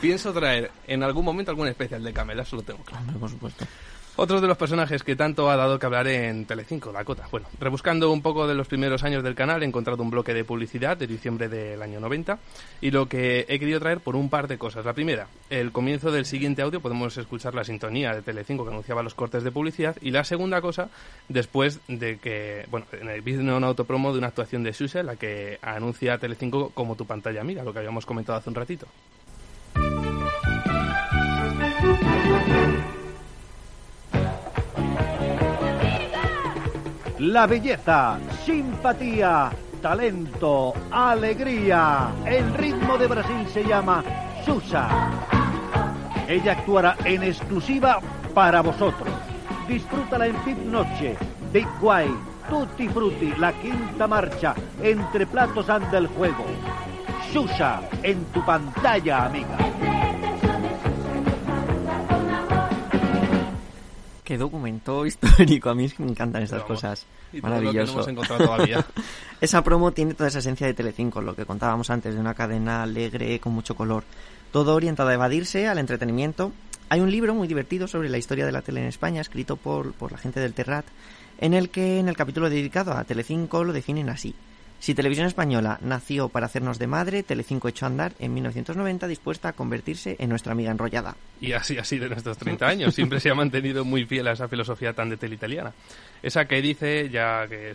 Pienso 0.00 0.32
traer 0.32 0.70
en 0.86 1.02
algún 1.02 1.24
momento 1.24 1.50
algún 1.50 1.68
especial 1.68 2.02
de 2.02 2.12
Camela, 2.12 2.42
eso 2.42 2.56
lo 2.56 2.62
tengo 2.62 2.82
claro. 2.82 3.02
Hombre, 3.02 3.18
por 3.18 3.30
supuesto. 3.30 3.66
Otro 4.14 4.42
de 4.42 4.46
los 4.46 4.58
personajes 4.58 5.02
que 5.02 5.16
tanto 5.16 5.50
ha 5.50 5.56
dado 5.56 5.78
que 5.78 5.86
hablar 5.86 6.06
en 6.06 6.44
Telecinco, 6.44 6.92
Dakota. 6.92 7.26
Bueno, 7.30 7.46
rebuscando 7.58 8.12
un 8.12 8.20
poco 8.20 8.46
de 8.46 8.54
los 8.54 8.68
primeros 8.68 9.04
años 9.04 9.22
del 9.22 9.34
canal, 9.34 9.62
he 9.62 9.66
encontrado 9.66 10.02
un 10.02 10.10
bloque 10.10 10.34
de 10.34 10.44
publicidad 10.44 10.98
de 10.98 11.06
diciembre 11.06 11.48
del 11.48 11.80
año 11.80 11.98
90 11.98 12.38
y 12.82 12.90
lo 12.90 13.08
que 13.08 13.46
he 13.48 13.58
querido 13.58 13.80
traer 13.80 14.00
por 14.00 14.14
un 14.14 14.28
par 14.28 14.48
de 14.48 14.58
cosas. 14.58 14.84
La 14.84 14.92
primera, 14.92 15.28
el 15.48 15.72
comienzo 15.72 16.12
del 16.12 16.26
siguiente 16.26 16.60
audio 16.60 16.80
podemos 16.82 17.16
escuchar 17.16 17.54
la 17.54 17.64
sintonía 17.64 18.14
de 18.14 18.20
Telecinco 18.20 18.64
que 18.64 18.70
anunciaba 18.70 19.02
los 19.02 19.14
cortes 19.14 19.44
de 19.44 19.50
publicidad 19.50 19.96
y 20.02 20.10
la 20.10 20.24
segunda 20.24 20.60
cosa, 20.60 20.90
después 21.30 21.80
de 21.88 22.18
que, 22.18 22.66
bueno, 22.70 22.86
en 22.92 23.08
el 23.08 23.22
vídeo 23.22 23.56
un 23.56 23.64
autopromo 23.64 24.12
de 24.12 24.18
una 24.18 24.26
actuación 24.26 24.62
de 24.62 24.74
Suse, 24.74 25.02
la 25.02 25.16
que 25.16 25.58
anuncia 25.62 26.18
Telecinco 26.18 26.68
como 26.74 26.96
tu 26.96 27.06
pantalla 27.06 27.40
amiga, 27.40 27.64
lo 27.64 27.72
que 27.72 27.78
habíamos 27.78 28.04
comentado 28.04 28.38
hace 28.38 28.50
un 28.50 28.56
ratito. 28.56 28.86
La 37.22 37.46
belleza, 37.46 38.18
simpatía, 38.44 39.48
talento, 39.80 40.74
alegría. 40.90 42.08
El 42.26 42.52
ritmo 42.54 42.98
de 42.98 43.06
Brasil 43.06 43.46
se 43.46 43.62
llama 43.62 44.02
Susa. 44.44 44.88
Ella 46.26 46.50
actuará 46.50 46.96
en 47.04 47.22
exclusiva 47.22 48.00
para 48.34 48.60
vosotros. 48.60 49.14
Disfrútala 49.68 50.26
en 50.26 50.34
Pip 50.38 50.58
Noche, 50.64 51.16
Big 51.52 51.68
Guay, 51.80 52.12
Tutti 52.50 52.88
Frutti, 52.88 53.32
la 53.38 53.52
quinta 53.52 54.08
marcha, 54.08 54.56
entre 54.82 55.24
platos 55.24 55.70
anda 55.70 55.98
el 55.98 56.08
juego. 56.08 56.44
Susa, 57.32 57.82
en 58.02 58.24
tu 58.32 58.44
pantalla, 58.44 59.26
amiga. 59.26 59.58
Qué 64.32 64.38
documento 64.38 65.04
histórico. 65.06 65.68
A 65.68 65.74
mí 65.74 65.84
es 65.84 65.92
que 65.92 66.02
me 66.02 66.08
encantan 66.08 66.42
estas 66.42 66.62
Vamos, 66.62 66.80
cosas. 66.80 67.06
y 67.34 67.42
todo 67.42 67.50
lo 67.50 67.56
que 67.56 67.60
no 67.60 67.66
Maravilloso. 67.66 67.92
hemos 67.92 68.08
encontrado 68.08 68.44
todavía. 68.46 68.86
esa 69.42 69.62
promo 69.62 69.92
tiene 69.92 70.14
toda 70.14 70.30
esa 70.30 70.38
esencia 70.38 70.66
de 70.66 70.72
Telecinco, 70.72 71.20
lo 71.20 71.36
que 71.36 71.44
contábamos 71.44 71.90
antes, 71.90 72.14
de 72.14 72.20
una 72.20 72.32
cadena 72.32 72.82
alegre, 72.82 73.38
con 73.40 73.52
mucho 73.52 73.74
color. 73.74 74.04
Todo 74.50 74.74
orientado 74.74 75.10
a 75.10 75.12
evadirse, 75.12 75.68
al 75.68 75.76
entretenimiento. 75.76 76.50
Hay 76.88 77.00
un 77.00 77.10
libro 77.10 77.34
muy 77.34 77.46
divertido 77.46 77.86
sobre 77.86 78.08
la 78.08 78.16
historia 78.16 78.46
de 78.46 78.52
la 78.52 78.62
tele 78.62 78.80
en 78.80 78.86
España, 78.86 79.20
escrito 79.20 79.56
por, 79.56 79.92
por 79.92 80.12
la 80.12 80.16
gente 80.16 80.40
del 80.40 80.54
Terrat, 80.54 80.86
en 81.36 81.52
el 81.52 81.68
que 81.68 81.98
en 81.98 82.08
el 82.08 82.16
capítulo 82.16 82.48
dedicado 82.48 82.92
a 82.94 83.04
Telecinco 83.04 83.64
lo 83.64 83.74
definen 83.74 84.08
así. 84.08 84.34
Si 84.82 84.96
Televisión 84.96 85.28
Española 85.28 85.78
nació 85.80 86.28
para 86.28 86.46
hacernos 86.46 86.80
de 86.80 86.88
madre, 86.88 87.22
Telecinco 87.22 87.68
echó 87.68 87.86
a 87.86 87.88
andar 87.88 88.14
en 88.18 88.34
1990 88.34 89.06
dispuesta 89.06 89.50
a 89.50 89.52
convertirse 89.52 90.16
en 90.18 90.28
nuestra 90.28 90.50
amiga 90.50 90.72
enrollada. 90.72 91.14
Y 91.40 91.52
así 91.52 91.78
ha 91.78 91.84
sido 91.84 92.06
en 92.06 92.14
estos 92.14 92.36
30 92.36 92.66
años. 92.66 92.92
Siempre 92.92 93.20
se 93.20 93.30
ha 93.30 93.34
mantenido 93.36 93.84
muy 93.84 94.06
fiel 94.06 94.26
a 94.26 94.32
esa 94.32 94.48
filosofía 94.48 94.92
tan 94.92 95.08
de 95.08 95.16
tele 95.16 95.36
italiana. 95.36 95.72
Esa 96.20 96.46
que 96.46 96.60
dice 96.60 97.08
ya 97.10 97.46
que 97.46 97.74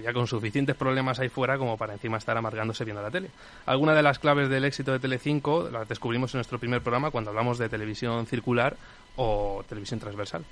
ya 0.00 0.12
con 0.12 0.28
suficientes 0.28 0.76
problemas 0.76 1.18
ahí 1.18 1.28
fuera 1.28 1.58
como 1.58 1.76
para 1.76 1.94
encima 1.94 2.18
estar 2.18 2.36
amargándose 2.36 2.84
viendo 2.84 3.02
la 3.02 3.10
tele. 3.10 3.30
Algunas 3.66 3.96
de 3.96 4.04
las 4.04 4.20
claves 4.20 4.48
del 4.48 4.64
éxito 4.64 4.92
de 4.92 5.00
Telecinco 5.00 5.68
las 5.68 5.88
descubrimos 5.88 6.32
en 6.34 6.38
nuestro 6.38 6.60
primer 6.60 6.82
programa 6.82 7.10
cuando 7.10 7.30
hablamos 7.30 7.58
de 7.58 7.68
televisión 7.68 8.26
circular 8.26 8.76
o 9.16 9.64
televisión 9.68 9.98
transversal. 9.98 10.44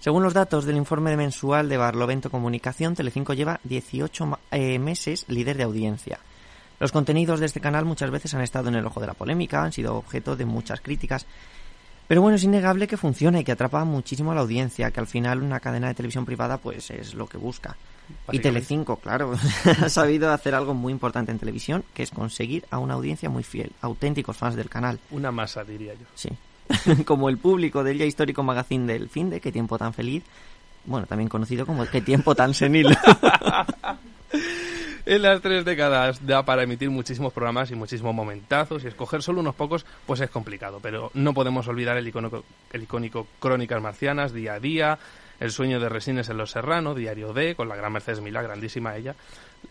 Según 0.00 0.22
los 0.22 0.34
datos 0.34 0.64
del 0.64 0.76
informe 0.76 1.16
mensual 1.16 1.68
de 1.68 1.76
Barlovento 1.76 2.30
Comunicación, 2.30 2.94
Telecinco 2.94 3.34
lleva 3.34 3.60
18 3.64 4.26
ma- 4.26 4.38
eh, 4.52 4.78
meses 4.78 5.24
líder 5.28 5.56
de 5.56 5.64
audiencia. 5.64 6.18
Los 6.80 6.92
contenidos 6.92 7.40
de 7.40 7.46
este 7.46 7.60
canal 7.60 7.84
muchas 7.84 8.10
veces 8.10 8.32
han 8.34 8.40
estado 8.42 8.68
en 8.68 8.76
el 8.76 8.86
ojo 8.86 9.00
de 9.00 9.08
la 9.08 9.14
polémica, 9.14 9.62
han 9.64 9.72
sido 9.72 9.96
objeto 9.96 10.36
de 10.36 10.44
muchas 10.44 10.80
críticas, 10.80 11.26
pero 12.06 12.22
bueno, 12.22 12.36
es 12.36 12.44
innegable 12.44 12.86
que 12.86 12.96
funciona 12.96 13.40
y 13.40 13.44
que 13.44 13.52
atrapa 13.52 13.84
muchísimo 13.84 14.30
a 14.30 14.34
la 14.36 14.40
audiencia, 14.42 14.90
que 14.92 15.00
al 15.00 15.08
final 15.08 15.42
una 15.42 15.60
cadena 15.60 15.88
de 15.88 15.94
televisión 15.94 16.24
privada 16.24 16.56
pues 16.58 16.90
es 16.90 17.14
lo 17.14 17.26
que 17.26 17.36
busca. 17.36 17.76
Y. 18.32 18.38
Telecinco, 18.38 18.96
claro, 18.96 19.34
ha 19.82 19.88
sabido 19.90 20.32
hacer 20.32 20.54
algo 20.54 20.72
muy 20.72 20.92
importante 20.92 21.32
en 21.32 21.38
televisión, 21.40 21.84
que 21.92 22.04
es 22.04 22.10
conseguir 22.10 22.64
a 22.70 22.78
una 22.78 22.94
audiencia 22.94 23.28
muy 23.28 23.42
fiel, 23.42 23.72
auténticos 23.82 24.36
fans 24.36 24.54
del 24.54 24.70
canal. 24.70 24.98
Una 25.10 25.30
masa, 25.32 25.64
diría 25.64 25.92
yo. 25.94 26.06
Sí. 26.14 26.30
como 27.04 27.28
el 27.28 27.38
público 27.38 27.84
del 27.84 27.98
ya 27.98 28.04
histórico 28.04 28.42
magazine 28.42 28.92
del 28.92 29.08
fin 29.08 29.30
de 29.30 29.40
Qué 29.40 29.52
tiempo 29.52 29.78
tan 29.78 29.92
feliz, 29.92 30.24
bueno, 30.84 31.06
también 31.06 31.28
conocido 31.28 31.66
como 31.66 31.86
Qué 31.86 32.00
tiempo 32.00 32.34
tan 32.34 32.54
senil. 32.54 32.96
En 35.08 35.22
las 35.22 35.40
tres 35.40 35.64
décadas 35.64 36.26
da 36.26 36.42
para 36.42 36.64
emitir 36.64 36.90
muchísimos 36.90 37.32
programas 37.32 37.70
y 37.70 37.74
muchísimos 37.74 38.14
momentazos 38.14 38.84
y 38.84 38.88
escoger 38.88 39.22
solo 39.22 39.40
unos 39.40 39.54
pocos 39.54 39.86
pues 40.04 40.20
es 40.20 40.28
complicado, 40.28 40.80
pero 40.82 41.10
no 41.14 41.32
podemos 41.32 41.66
olvidar 41.66 41.96
el 41.96 42.06
icónico, 42.06 42.44
el 42.74 42.82
icónico 42.82 43.26
Crónicas 43.40 43.80
Marcianas, 43.80 44.34
Día 44.34 44.52
a 44.52 44.60
Día, 44.60 44.98
El 45.40 45.50
sueño 45.50 45.80
de 45.80 45.88
Resines 45.88 46.28
en 46.28 46.36
Los 46.36 46.50
Serrano, 46.50 46.94
Diario 46.94 47.32
D, 47.32 47.54
con 47.54 47.70
la 47.70 47.76
gran 47.76 47.90
Mercedes 47.90 48.20
Milá, 48.20 48.42
grandísima 48.42 48.96
ella, 48.96 49.14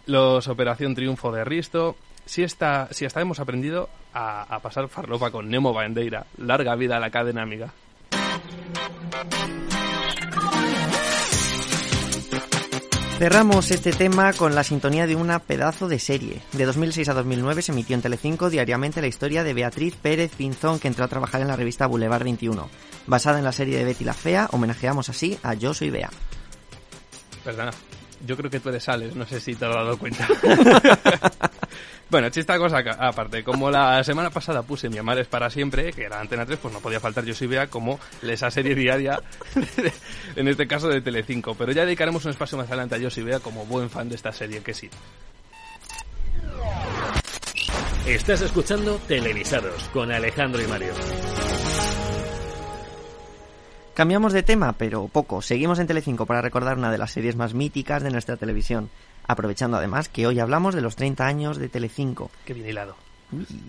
los 0.07 0.47
Operación 0.47 0.95
Triunfo 0.95 1.31
de 1.31 1.45
Risto, 1.45 1.95
si, 2.27 2.43
está, 2.43 2.89
si 2.91 3.05
hasta 3.05 3.21
hemos 3.21 3.39
aprendido 3.39 3.89
a, 4.13 4.43
a 4.43 4.59
pasar 4.59 4.87
farlopa 4.89 5.31
con 5.31 5.49
Nemo 5.49 5.73
Bandeira, 5.73 6.27
larga 6.37 6.75
vida 6.75 6.97
a 6.97 6.99
la 6.99 7.09
cadena 7.09 7.41
amiga. 7.41 7.73
Cerramos 13.17 13.71
este 13.71 13.93
tema 13.93 14.31
con 14.33 14.53
la 14.53 14.63
sintonía 14.63 15.07
de 15.07 15.15
una 15.15 15.39
pedazo 15.39 15.87
de 15.87 15.97
serie. 15.97 16.43
De 16.53 16.65
2006 16.65 17.09
a 17.09 17.15
2009 17.15 17.63
se 17.63 17.71
emitió 17.71 17.95
en 17.95 18.03
Telecinco 18.03 18.51
diariamente 18.51 19.01
la 19.01 19.07
historia 19.07 19.43
de 19.43 19.55
Beatriz 19.55 19.95
Pérez 19.95 20.31
Pinzón, 20.35 20.79
que 20.79 20.87
entró 20.87 21.03
a 21.03 21.07
trabajar 21.07 21.41
en 21.41 21.47
la 21.47 21.55
revista 21.55 21.87
Boulevard 21.87 22.23
21. 22.23 22.69
Basada 23.07 23.39
en 23.39 23.43
la 23.43 23.51
serie 23.51 23.79
de 23.79 23.85
Betty 23.85 24.03
la 24.03 24.13
Fea, 24.13 24.49
homenajeamos 24.51 25.09
así 25.09 25.35
a 25.41 25.55
Yo 25.55 25.73
Soy 25.73 25.89
Bea. 25.89 26.11
Perdona, 27.43 27.71
yo 28.23 28.37
creo 28.37 28.51
que 28.51 28.59
tú 28.59 28.69
eres 28.69 28.87
Alex, 28.87 29.15
no 29.15 29.25
sé 29.25 29.39
si 29.39 29.55
te 29.55 29.65
has 29.65 29.73
dado 29.73 29.97
cuenta. 29.97 30.27
bueno, 32.09 32.29
chista 32.29 32.57
cosa 32.57 32.79
aparte, 32.99 33.43
como 33.43 33.69
la 33.69 34.03
semana 34.03 34.29
pasada 34.29 34.63
puse 34.63 34.89
Mi 34.89 34.97
Amar 34.97 35.17
es 35.19 35.27
para 35.27 35.49
siempre, 35.49 35.91
que 35.91 36.03
era 36.03 36.19
Antena 36.19 36.45
3, 36.45 36.59
pues 36.61 36.73
no 36.73 36.79
podía 36.79 36.99
faltar 36.99 37.25
Yo 37.25 37.33
soy 37.33 37.47
Bea 37.47 37.67
como 37.67 37.99
esa 38.21 38.49
serie 38.49 38.75
diaria, 38.75 39.21
en 40.35 40.47
este 40.47 40.67
caso 40.67 40.87
de 40.89 41.01
Telecinco. 41.01 41.55
Pero 41.55 41.71
ya 41.71 41.85
dedicaremos 41.85 42.23
un 42.25 42.31
espacio 42.31 42.57
más 42.57 42.67
adelante 42.67 42.95
a 42.95 42.97
Yo 42.99 43.09
soy 43.09 43.23
Bea 43.23 43.39
como 43.39 43.65
buen 43.65 43.89
fan 43.89 44.09
de 44.09 44.15
esta 44.15 44.31
serie 44.31 44.61
que 44.61 44.73
sí. 44.73 44.89
Estás 48.05 48.41
escuchando 48.41 48.95
Televisados 49.07 49.89
con 49.91 50.11
Alejandro 50.11 50.61
y 50.61 50.67
Mario. 50.67 50.93
Cambiamos 53.97 54.31
de 54.31 54.43
tema, 54.43 54.73
pero 54.73 55.07
poco. 55.07 55.41
Seguimos 55.41 55.79
en 55.79 55.87
Telecinco 55.87 56.25
para 56.25 56.39
recordar 56.39 56.77
una 56.77 56.91
de 56.91 56.99
las 56.99 57.11
series 57.11 57.35
más 57.35 57.53
míticas 57.53 58.03
de 58.03 58.11
nuestra 58.11 58.37
televisión. 58.37 58.89
Aprovechando 59.27 59.77
además 59.77 60.09
que 60.09 60.25
hoy 60.25 60.39
hablamos 60.39 60.73
de 60.73 60.81
los 60.81 60.95
30 60.95 61.25
años 61.25 61.57
de 61.57 61.69
Telecinco. 61.69 62.31
Qué 62.45 62.53
bien 62.53 62.67
hilado. 62.67 62.95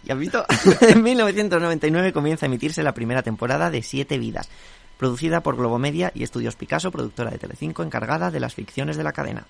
¿Ya 0.05 0.15
has 0.15 0.21
visto? 0.21 0.45
en 0.81 1.03
1999 1.03 2.13
comienza 2.13 2.47
a 2.47 2.49
emitirse 2.49 2.83
la 2.83 2.95
primera 2.95 3.23
temporada 3.23 3.71
de 3.71 3.83
Siete 3.83 4.19
Vidas, 4.19 4.49
producida 4.97 5.43
por 5.43 5.57
Globomedia 5.57 6.13
y 6.15 6.23
Estudios 6.23 6.55
Picasso, 6.55 6.93
productora 6.93 7.31
de 7.31 7.39
Telecinco, 7.39 7.83
encargada 7.83 8.31
de 8.31 8.41
las 8.41 8.55
ficciones 8.55 8.97
de 8.97 9.05
la 9.05 9.13
cadena. 9.13 9.47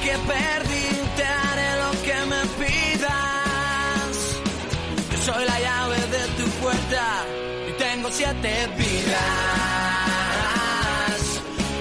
Que 0.00 0.14
perdí, 0.32 0.86
te 1.16 1.22
daré 1.22 1.70
lo 1.82 1.90
que 2.06 2.18
me 2.32 2.42
pidas. 2.60 4.14
Yo 5.10 5.18
soy 5.32 5.44
la 5.44 5.58
llave 5.60 5.96
de 5.96 6.22
tu 6.38 6.46
puerta 6.62 7.04
y 7.68 7.72
tengo 7.78 8.08
siete 8.10 8.68
vidas. 8.76 9.18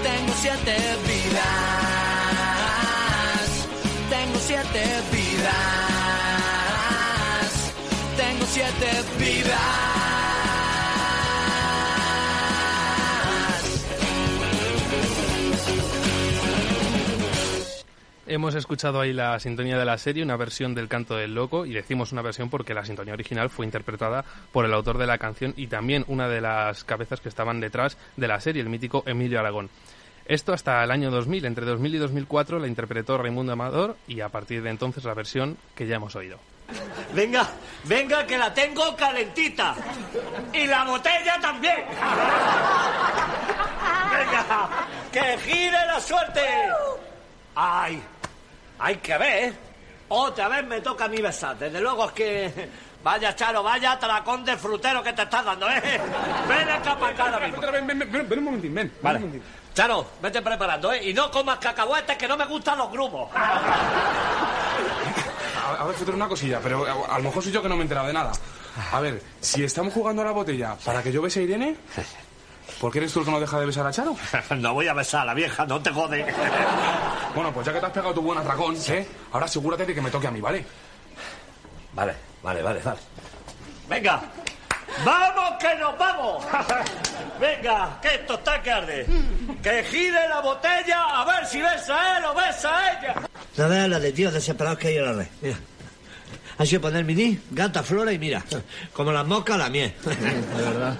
Tengo 0.03 0.33
siete 0.41 0.75
vidas. 1.07 1.51
Tengo 4.09 4.39
siete 4.39 4.83
vidas. 5.11 5.51
Tengo 8.17 8.45
siete 8.45 8.89
vidas. 9.19 10.20
Hemos 18.33 18.55
escuchado 18.55 19.01
ahí 19.01 19.11
la 19.11 19.37
sintonía 19.41 19.77
de 19.77 19.83
la 19.83 19.97
serie, 19.97 20.23
una 20.23 20.37
versión 20.37 20.73
del 20.73 20.87
canto 20.87 21.17
del 21.17 21.35
loco, 21.35 21.65
y 21.65 21.73
decimos 21.73 22.13
una 22.13 22.21
versión 22.21 22.49
porque 22.49 22.73
la 22.73 22.85
sintonía 22.85 23.13
original 23.13 23.49
fue 23.49 23.65
interpretada 23.65 24.23
por 24.53 24.63
el 24.63 24.73
autor 24.73 24.97
de 24.97 25.05
la 25.05 25.17
canción 25.17 25.53
y 25.57 25.67
también 25.67 26.05
una 26.07 26.29
de 26.29 26.39
las 26.39 26.85
cabezas 26.85 27.19
que 27.19 27.27
estaban 27.27 27.59
detrás 27.59 27.97
de 28.15 28.29
la 28.29 28.39
serie, 28.39 28.61
el 28.61 28.69
mítico 28.69 29.03
Emilio 29.05 29.37
Aragón. 29.37 29.69
Esto 30.25 30.53
hasta 30.53 30.81
el 30.81 30.91
año 30.91 31.11
2000, 31.11 31.43
entre 31.43 31.65
2000 31.65 31.95
y 31.95 31.97
2004 31.97 32.59
la 32.59 32.69
interpretó 32.69 33.17
Raimundo 33.17 33.51
Amador 33.51 33.97
y 34.07 34.21
a 34.21 34.29
partir 34.29 34.63
de 34.63 34.69
entonces 34.69 35.03
la 35.03 35.13
versión 35.13 35.57
que 35.75 35.85
ya 35.85 35.97
hemos 35.97 36.15
oído. 36.15 36.39
Venga, 37.13 37.45
venga, 37.83 38.25
que 38.25 38.37
la 38.37 38.53
tengo 38.53 38.95
calentita. 38.95 39.75
Y 40.53 40.67
la 40.67 40.85
botella 40.85 41.37
también. 41.41 41.83
Venga, 44.09 44.69
que 45.11 45.37
gire 45.39 45.85
la 45.85 45.99
suerte. 45.99 46.39
Ay, 47.55 48.01
hay 48.81 48.97
que 48.97 49.17
ver. 49.17 49.53
Otra 50.09 50.49
vez 50.49 50.65
me 50.65 50.81
toca 50.81 51.05
a 51.05 51.07
mí 51.07 51.21
besar. 51.21 51.57
Desde 51.57 51.79
luego 51.79 52.07
es 52.07 52.11
que... 52.11 52.69
Vaya, 53.03 53.35
Charo, 53.35 53.63
vaya 53.63 53.97
tracón 53.97 54.45
de 54.45 54.55
frutero 54.57 55.01
que 55.01 55.11
te 55.13 55.23
estás 55.23 55.43
dando, 55.43 55.67
¿eh? 55.69 55.81
Ven 56.47 56.69
acá 56.69 56.95
para 56.99 57.13
acá 57.13 57.23
ahora 57.23 57.47
mismo. 57.47 57.59
Ven, 57.71 57.87
ven, 57.87 57.99
ven, 58.11 58.29
ven 58.29 58.39
un 58.39 58.45
momentín, 58.45 58.75
ven. 58.75 58.93
Vale. 59.01 59.17
Ven 59.17 59.25
un 59.25 59.29
momentín. 59.31 59.53
Charo, 59.73 60.05
vete 60.21 60.39
preparando, 60.41 60.91
¿eh? 60.93 61.09
Y 61.09 61.13
no 61.13 61.31
comas 61.31 61.57
cacahuetes 61.57 62.15
que 62.17 62.27
no 62.27 62.37
me 62.37 62.45
gustan 62.45 62.77
los 62.77 62.91
grumos. 62.91 63.29
A, 63.35 64.67
a 65.79 65.85
ver, 65.85 65.95
Futuro, 65.95 66.15
una 66.17 66.27
cosilla, 66.27 66.59
pero 66.61 66.85
a, 66.85 67.15
a 67.15 67.17
lo 67.17 67.23
mejor 67.23 67.41
soy 67.41 67.51
yo 67.51 67.61
que 67.63 67.69
no 67.69 67.75
me 67.75 67.81
he 67.81 67.83
enterado 67.83 68.07
de 68.07 68.13
nada. 68.13 68.31
A 68.91 68.99
ver, 68.99 69.21
si 69.39 69.63
estamos 69.63 69.93
jugando 69.93 70.21
a 70.21 70.25
la 70.25 70.31
botella 70.31 70.75
para 70.85 71.01
que 71.01 71.11
yo 71.11 71.21
bese 71.21 71.39
a 71.39 71.43
Irene, 71.43 71.75
¿por 72.79 72.91
qué 72.91 72.99
eres 72.99 73.13
tú 73.13 73.19
el 73.19 73.25
que 73.25 73.31
no 73.31 73.39
deja 73.39 73.59
de 73.59 73.65
besar 73.65 73.87
a 73.87 73.91
Charo? 73.91 74.15
No 74.57 74.73
voy 74.73 74.87
a 74.87 74.93
besar 74.93 75.21
a 75.21 75.25
la 75.25 75.33
vieja, 75.33 75.65
no 75.65 75.81
te 75.81 75.91
jode. 75.91 76.25
Bueno, 77.33 77.53
pues 77.53 77.65
ya 77.65 77.73
que 77.73 77.79
te 77.79 77.85
has 77.85 77.91
pegado 77.91 78.13
tu 78.13 78.21
buen 78.21 78.37
atracón, 78.37 78.75
¿eh? 78.89 79.07
Ahora 79.31 79.45
asegúrate 79.45 79.85
de 79.85 79.95
que 79.95 80.01
me 80.01 80.11
toque 80.11 80.27
a 80.27 80.31
mí, 80.31 80.41
¿vale? 80.41 80.65
Vale, 81.93 82.13
vale, 82.43 82.61
vale, 82.61 82.81
vale. 82.81 82.99
Venga, 83.89 84.21
¡vamos 85.05 85.53
que 85.59 85.75
nos 85.75 85.97
vamos! 85.97 86.45
Venga, 87.39 87.99
que 88.01 88.15
esto 88.15 88.35
está 88.35 88.61
que 88.61 88.71
arde. 88.71 89.05
Que 89.63 89.83
gire 89.83 90.27
la 90.29 90.41
botella 90.41 91.21
a 91.21 91.25
ver 91.25 91.45
si 91.45 91.61
besa 91.61 92.17
él 92.17 92.25
o 92.25 92.35
besa 92.35 92.91
ella. 92.91 93.15
La 93.57 93.67
vea 93.67 93.87
la 93.87 93.99
de 93.99 94.11
tíos 94.11 94.33
desesperados 94.33 94.77
que 94.79 94.89
hay 94.89 94.97
en 94.97 95.05
la 95.05 95.13
red. 95.13 95.27
Mira. 95.41 95.57
Ha 96.57 96.65
sido 96.65 96.81
poner 96.81 97.03
mini, 97.03 97.39
gata, 97.49 97.81
flora 97.81 98.13
y 98.13 98.19
mira. 98.19 98.43
Como 98.93 99.11
las 99.11 99.25
moscas, 99.25 99.57
la 99.57 99.69
miel. 99.69 99.93
De 100.03 100.63
verdad. 100.63 100.97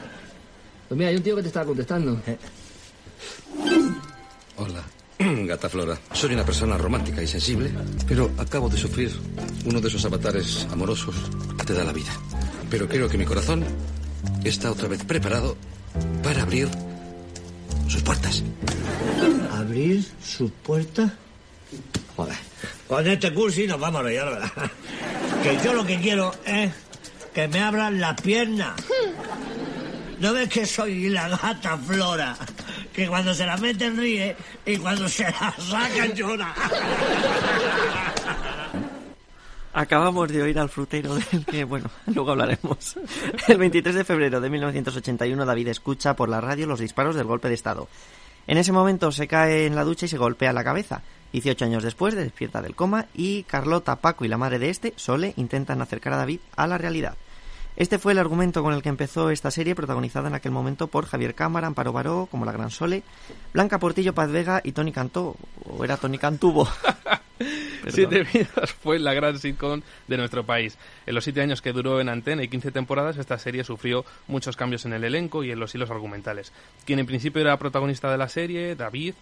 Pues 0.88 0.98
mira, 0.98 1.10
hay 1.10 1.16
un 1.16 1.24
tío 1.24 1.36
que 1.36 1.44
te 1.44 1.48
estaba 1.50 1.68
contestando. 1.68 2.20
Hola, 4.58 4.84
gata 5.48 5.70
Flora. 5.70 5.98
Soy 6.14 6.34
una 6.34 6.46
persona 6.46 6.78
romántica 6.78 7.22
y 7.22 7.28
sensible, 7.28 7.72
pero 8.08 8.32
acabo 8.38 8.70
de 8.70 8.78
sufrir 8.78 9.12
uno 9.66 9.80
de 9.80 9.88
esos 9.88 10.04
avatares 10.06 10.68
amorosos 10.72 11.16
que 11.58 11.66
te 11.66 11.74
da 11.74 11.84
la 11.84 11.94
vida. 11.94 12.12
Pero 12.70 12.88
creo 12.88 13.10
que 13.10 13.18
mi 13.18 13.26
corazón 13.26 13.64
está 14.44 14.72
otra 14.72 14.88
vez 14.88 15.04
preparado 15.04 15.58
para 16.24 16.44
abrir 16.44 16.70
sus 17.88 18.02
puertas. 18.02 18.44
¿Abrir 19.52 20.06
sus 20.24 20.52
puertas? 20.52 21.12
Joder. 22.16 22.38
Con 22.88 23.08
este 23.08 23.34
cursi 23.34 23.68
nos 23.68 23.80
vamos 23.80 24.02
a 24.02 24.04
reír, 24.04 24.24
¿verdad? 24.24 24.52
Que 25.44 25.58
yo 25.64 25.74
lo 25.74 25.86
que 25.86 26.00
quiero 26.00 26.34
es 26.46 26.72
que 27.34 27.48
me 27.48 27.60
abran 27.60 28.00
las 28.00 28.20
piernas. 28.22 28.74
¿No 30.22 30.34
ves 30.34 30.50
que 30.50 30.68
soy 30.68 31.10
la 31.10 31.28
gata 31.30 31.76
Flora? 31.80 32.38
Que 32.94 33.08
cuando 33.08 33.34
se 33.34 33.44
la 33.44 33.58
meten 33.58 33.98
ríe 33.98 34.36
y 34.68 34.78
cuando 34.78 35.10
se 35.10 35.24
la 35.24 35.52
sacan 35.58 36.14
llora. 36.14 36.54
Acabamos 39.74 40.32
de 40.32 40.44
oír 40.44 40.60
al 40.60 40.70
frutero 40.70 41.16
del 41.16 41.44
que, 41.44 41.64
bueno, 41.64 41.90
luego 42.06 42.32
hablaremos. 42.32 42.98
El 43.48 43.58
23 43.58 43.96
de 43.96 44.04
febrero 44.04 44.40
de 44.40 44.52
1981 44.52 45.44
David 45.44 45.70
escucha 45.70 46.16
por 46.16 46.30
la 46.30 46.40
radio 46.40 46.68
los 46.68 46.80
disparos 46.80 47.16
del 47.16 47.26
golpe 47.26 47.48
de 47.48 47.56
Estado. 47.56 47.88
En 48.46 48.60
ese 48.60 48.72
momento 48.72 49.12
se 49.12 49.28
cae 49.28 49.66
en 49.66 49.74
la 49.74 49.84
ducha 49.84 50.06
y 50.06 50.10
se 50.10 50.20
golpea 50.20 50.54
la 50.54 50.64
cabeza. 50.64 51.02
18 51.34 51.66
años 51.66 51.82
después 51.82 52.14
despierta 52.14 52.62
del 52.62 52.76
coma 52.76 53.08
y 53.16 53.42
Carlota, 53.44 53.96
Paco 53.96 54.24
y 54.24 54.28
la 54.28 54.38
madre 54.38 54.60
de 54.60 54.70
este, 54.70 54.94
Sole, 54.98 55.34
intentan 55.38 55.82
acercar 55.82 56.14
a 56.14 56.18
David 56.18 56.42
a 56.56 56.68
la 56.68 56.78
realidad. 56.78 57.16
Este 57.76 58.00
fue 58.00 58.12
el 58.12 58.20
argumento 58.20 58.64
con 58.64 58.74
el 58.74 58.82
que 58.82 58.90
empezó 58.90 59.30
esta 59.30 59.50
serie, 59.50 59.76
protagonizada 59.76 60.28
en 60.28 60.36
aquel 60.36 60.52
momento 60.52 60.88
por 60.88 61.06
Javier 61.06 61.36
Cámara, 61.36 61.68
Amparo 61.68 61.94
Baró, 61.94 62.28
como 62.30 62.46
la 62.46 62.52
Gran 62.52 62.70
Sole, 62.70 63.04
Blanca 63.54 63.80
Portillo, 63.80 64.14
Paz 64.14 64.30
Vega 64.30 64.62
y 64.64 64.74
Tony 64.74 64.92
Cantó, 64.92 65.36
o 65.64 65.84
era 65.84 65.98
Tony 65.98 66.18
Cantubo. 66.18 66.68
Siete 67.88 68.24
vidas 68.24 68.72
fue 68.72 69.00
la 69.00 69.14
gran 69.14 69.40
sitcom 69.40 69.82
de 70.08 70.18
nuestro 70.18 70.46
país. 70.46 70.78
En 71.06 71.16
los 71.16 71.24
siete 71.24 71.42
años 71.42 71.62
que 71.62 71.74
duró 71.74 72.00
en 72.00 72.10
antena 72.10 72.44
y 72.44 72.48
15 72.48 72.72
temporadas, 72.72 73.18
esta 73.18 73.40
serie 73.40 73.64
sufrió 73.64 74.06
muchos 74.28 74.56
cambios 74.56 74.86
en 74.86 74.94
el 74.94 75.04
elenco 75.04 75.44
y 75.44 75.52
en 75.52 75.60
los 75.60 75.74
hilos 75.74 75.90
argumentales. 75.90 76.52
Quien 76.86 77.00
en 77.00 77.08
principio 77.08 77.42
era 77.42 77.58
protagonista 77.58 78.12
de 78.12 78.18
la 78.18 78.30
serie, 78.30 78.76
David, 78.76 79.16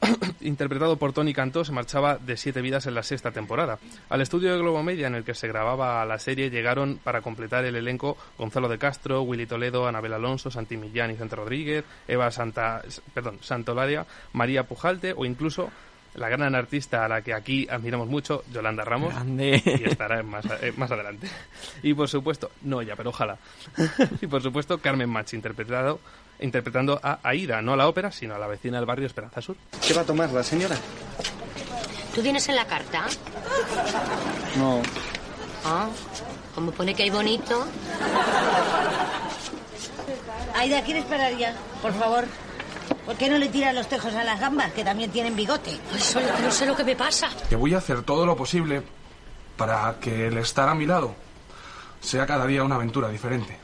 interpretado 0.40 0.96
por 0.96 1.12
Tony 1.12 1.32
Cantó, 1.32 1.64
se 1.64 1.72
marchaba 1.72 2.16
de 2.18 2.36
siete 2.36 2.60
vidas 2.60 2.86
en 2.86 2.94
la 2.94 3.02
sexta 3.02 3.30
temporada. 3.30 3.78
Al 4.08 4.20
estudio 4.20 4.52
de 4.52 4.58
Globo 4.58 4.82
Media 4.82 5.06
en 5.06 5.14
el 5.14 5.24
que 5.24 5.34
se 5.34 5.48
grababa 5.48 6.04
la 6.04 6.18
serie 6.18 6.50
llegaron 6.50 6.98
para 7.02 7.20
completar 7.20 7.64
el 7.64 7.76
elenco 7.76 8.16
Gonzalo 8.38 8.68
de 8.68 8.78
Castro, 8.78 9.22
Willy 9.22 9.46
Toledo, 9.46 9.86
Anabel 9.86 10.14
Alonso, 10.14 10.50
Santi 10.50 10.76
Millán 10.76 11.10
y 11.10 11.16
Santo 11.16 11.36
Rodríguez, 11.36 11.84
Eva 12.08 12.30
Santa, 12.30 12.82
perdón, 13.14 13.38
Santolaria, 13.40 14.06
María 14.32 14.64
Pujalte 14.64 15.12
o 15.16 15.24
incluso 15.24 15.70
la 16.14 16.28
gran 16.28 16.54
artista 16.54 17.04
a 17.04 17.08
la 17.08 17.22
que 17.22 17.34
aquí 17.34 17.68
admiramos 17.70 18.08
mucho, 18.08 18.42
Yolanda 18.52 18.84
Ramos, 18.84 19.14
Grande. 19.14 19.62
y 19.64 19.88
estará 19.88 20.22
más, 20.22 20.44
eh, 20.60 20.72
más 20.76 20.90
adelante. 20.90 21.28
Y 21.82 21.94
por 21.94 22.08
supuesto, 22.08 22.50
no 22.62 22.82
ya, 22.82 22.96
pero 22.96 23.10
ojalá. 23.10 23.38
y 24.20 24.26
por 24.26 24.42
supuesto, 24.42 24.78
Carmen 24.78 25.08
Machi, 25.08 25.36
interpretado, 25.36 26.00
interpretando 26.40 27.00
a 27.02 27.18
Aida, 27.22 27.62
no 27.62 27.72
a 27.72 27.76
la 27.76 27.88
ópera, 27.88 28.12
sino 28.12 28.34
a 28.34 28.38
la 28.38 28.46
vecina 28.46 28.78
del 28.78 28.86
barrio 28.86 29.06
Esperanza 29.06 29.40
Sur. 29.40 29.56
¿Qué 29.86 29.94
va 29.94 30.02
a 30.02 30.04
tomar 30.04 30.30
la 30.30 30.42
señora? 30.42 30.76
¿Tú 32.14 32.22
tienes 32.22 32.48
en 32.48 32.56
la 32.56 32.66
carta? 32.66 33.06
No. 34.56 34.82
Ah, 35.64 35.88
como 36.54 36.72
pone 36.72 36.94
que 36.94 37.04
hay 37.04 37.10
bonito. 37.10 37.66
Aida, 40.56 40.82
¿quieres 40.82 41.04
parar 41.04 41.36
ya? 41.36 41.54
Por 41.80 41.92
favor. 41.92 42.24
¿Por 43.06 43.16
qué 43.16 43.30
no 43.30 43.38
le 43.38 43.48
tiras 43.48 43.74
los 43.74 43.88
tejos 43.88 44.14
a 44.14 44.24
las 44.24 44.40
gambas, 44.40 44.72
que 44.72 44.84
también 44.84 45.10
tienen 45.10 45.36
bigote? 45.36 45.78
Ay, 45.92 46.00
solo 46.00 46.26
que 46.36 46.42
no 46.42 46.50
sé 46.50 46.66
lo 46.66 46.76
que 46.76 46.84
me 46.84 46.96
pasa. 46.96 47.28
Que 47.48 47.56
voy 47.56 47.74
a 47.74 47.78
hacer 47.78 48.02
todo 48.02 48.26
lo 48.26 48.36
posible 48.36 48.82
para 49.56 49.96
que 50.00 50.28
el 50.28 50.38
estar 50.38 50.68
a 50.68 50.74
mi 50.74 50.86
lado 50.86 51.14
sea 52.00 52.26
cada 52.26 52.46
día 52.46 52.64
una 52.64 52.76
aventura 52.76 53.08
diferente. 53.08 53.56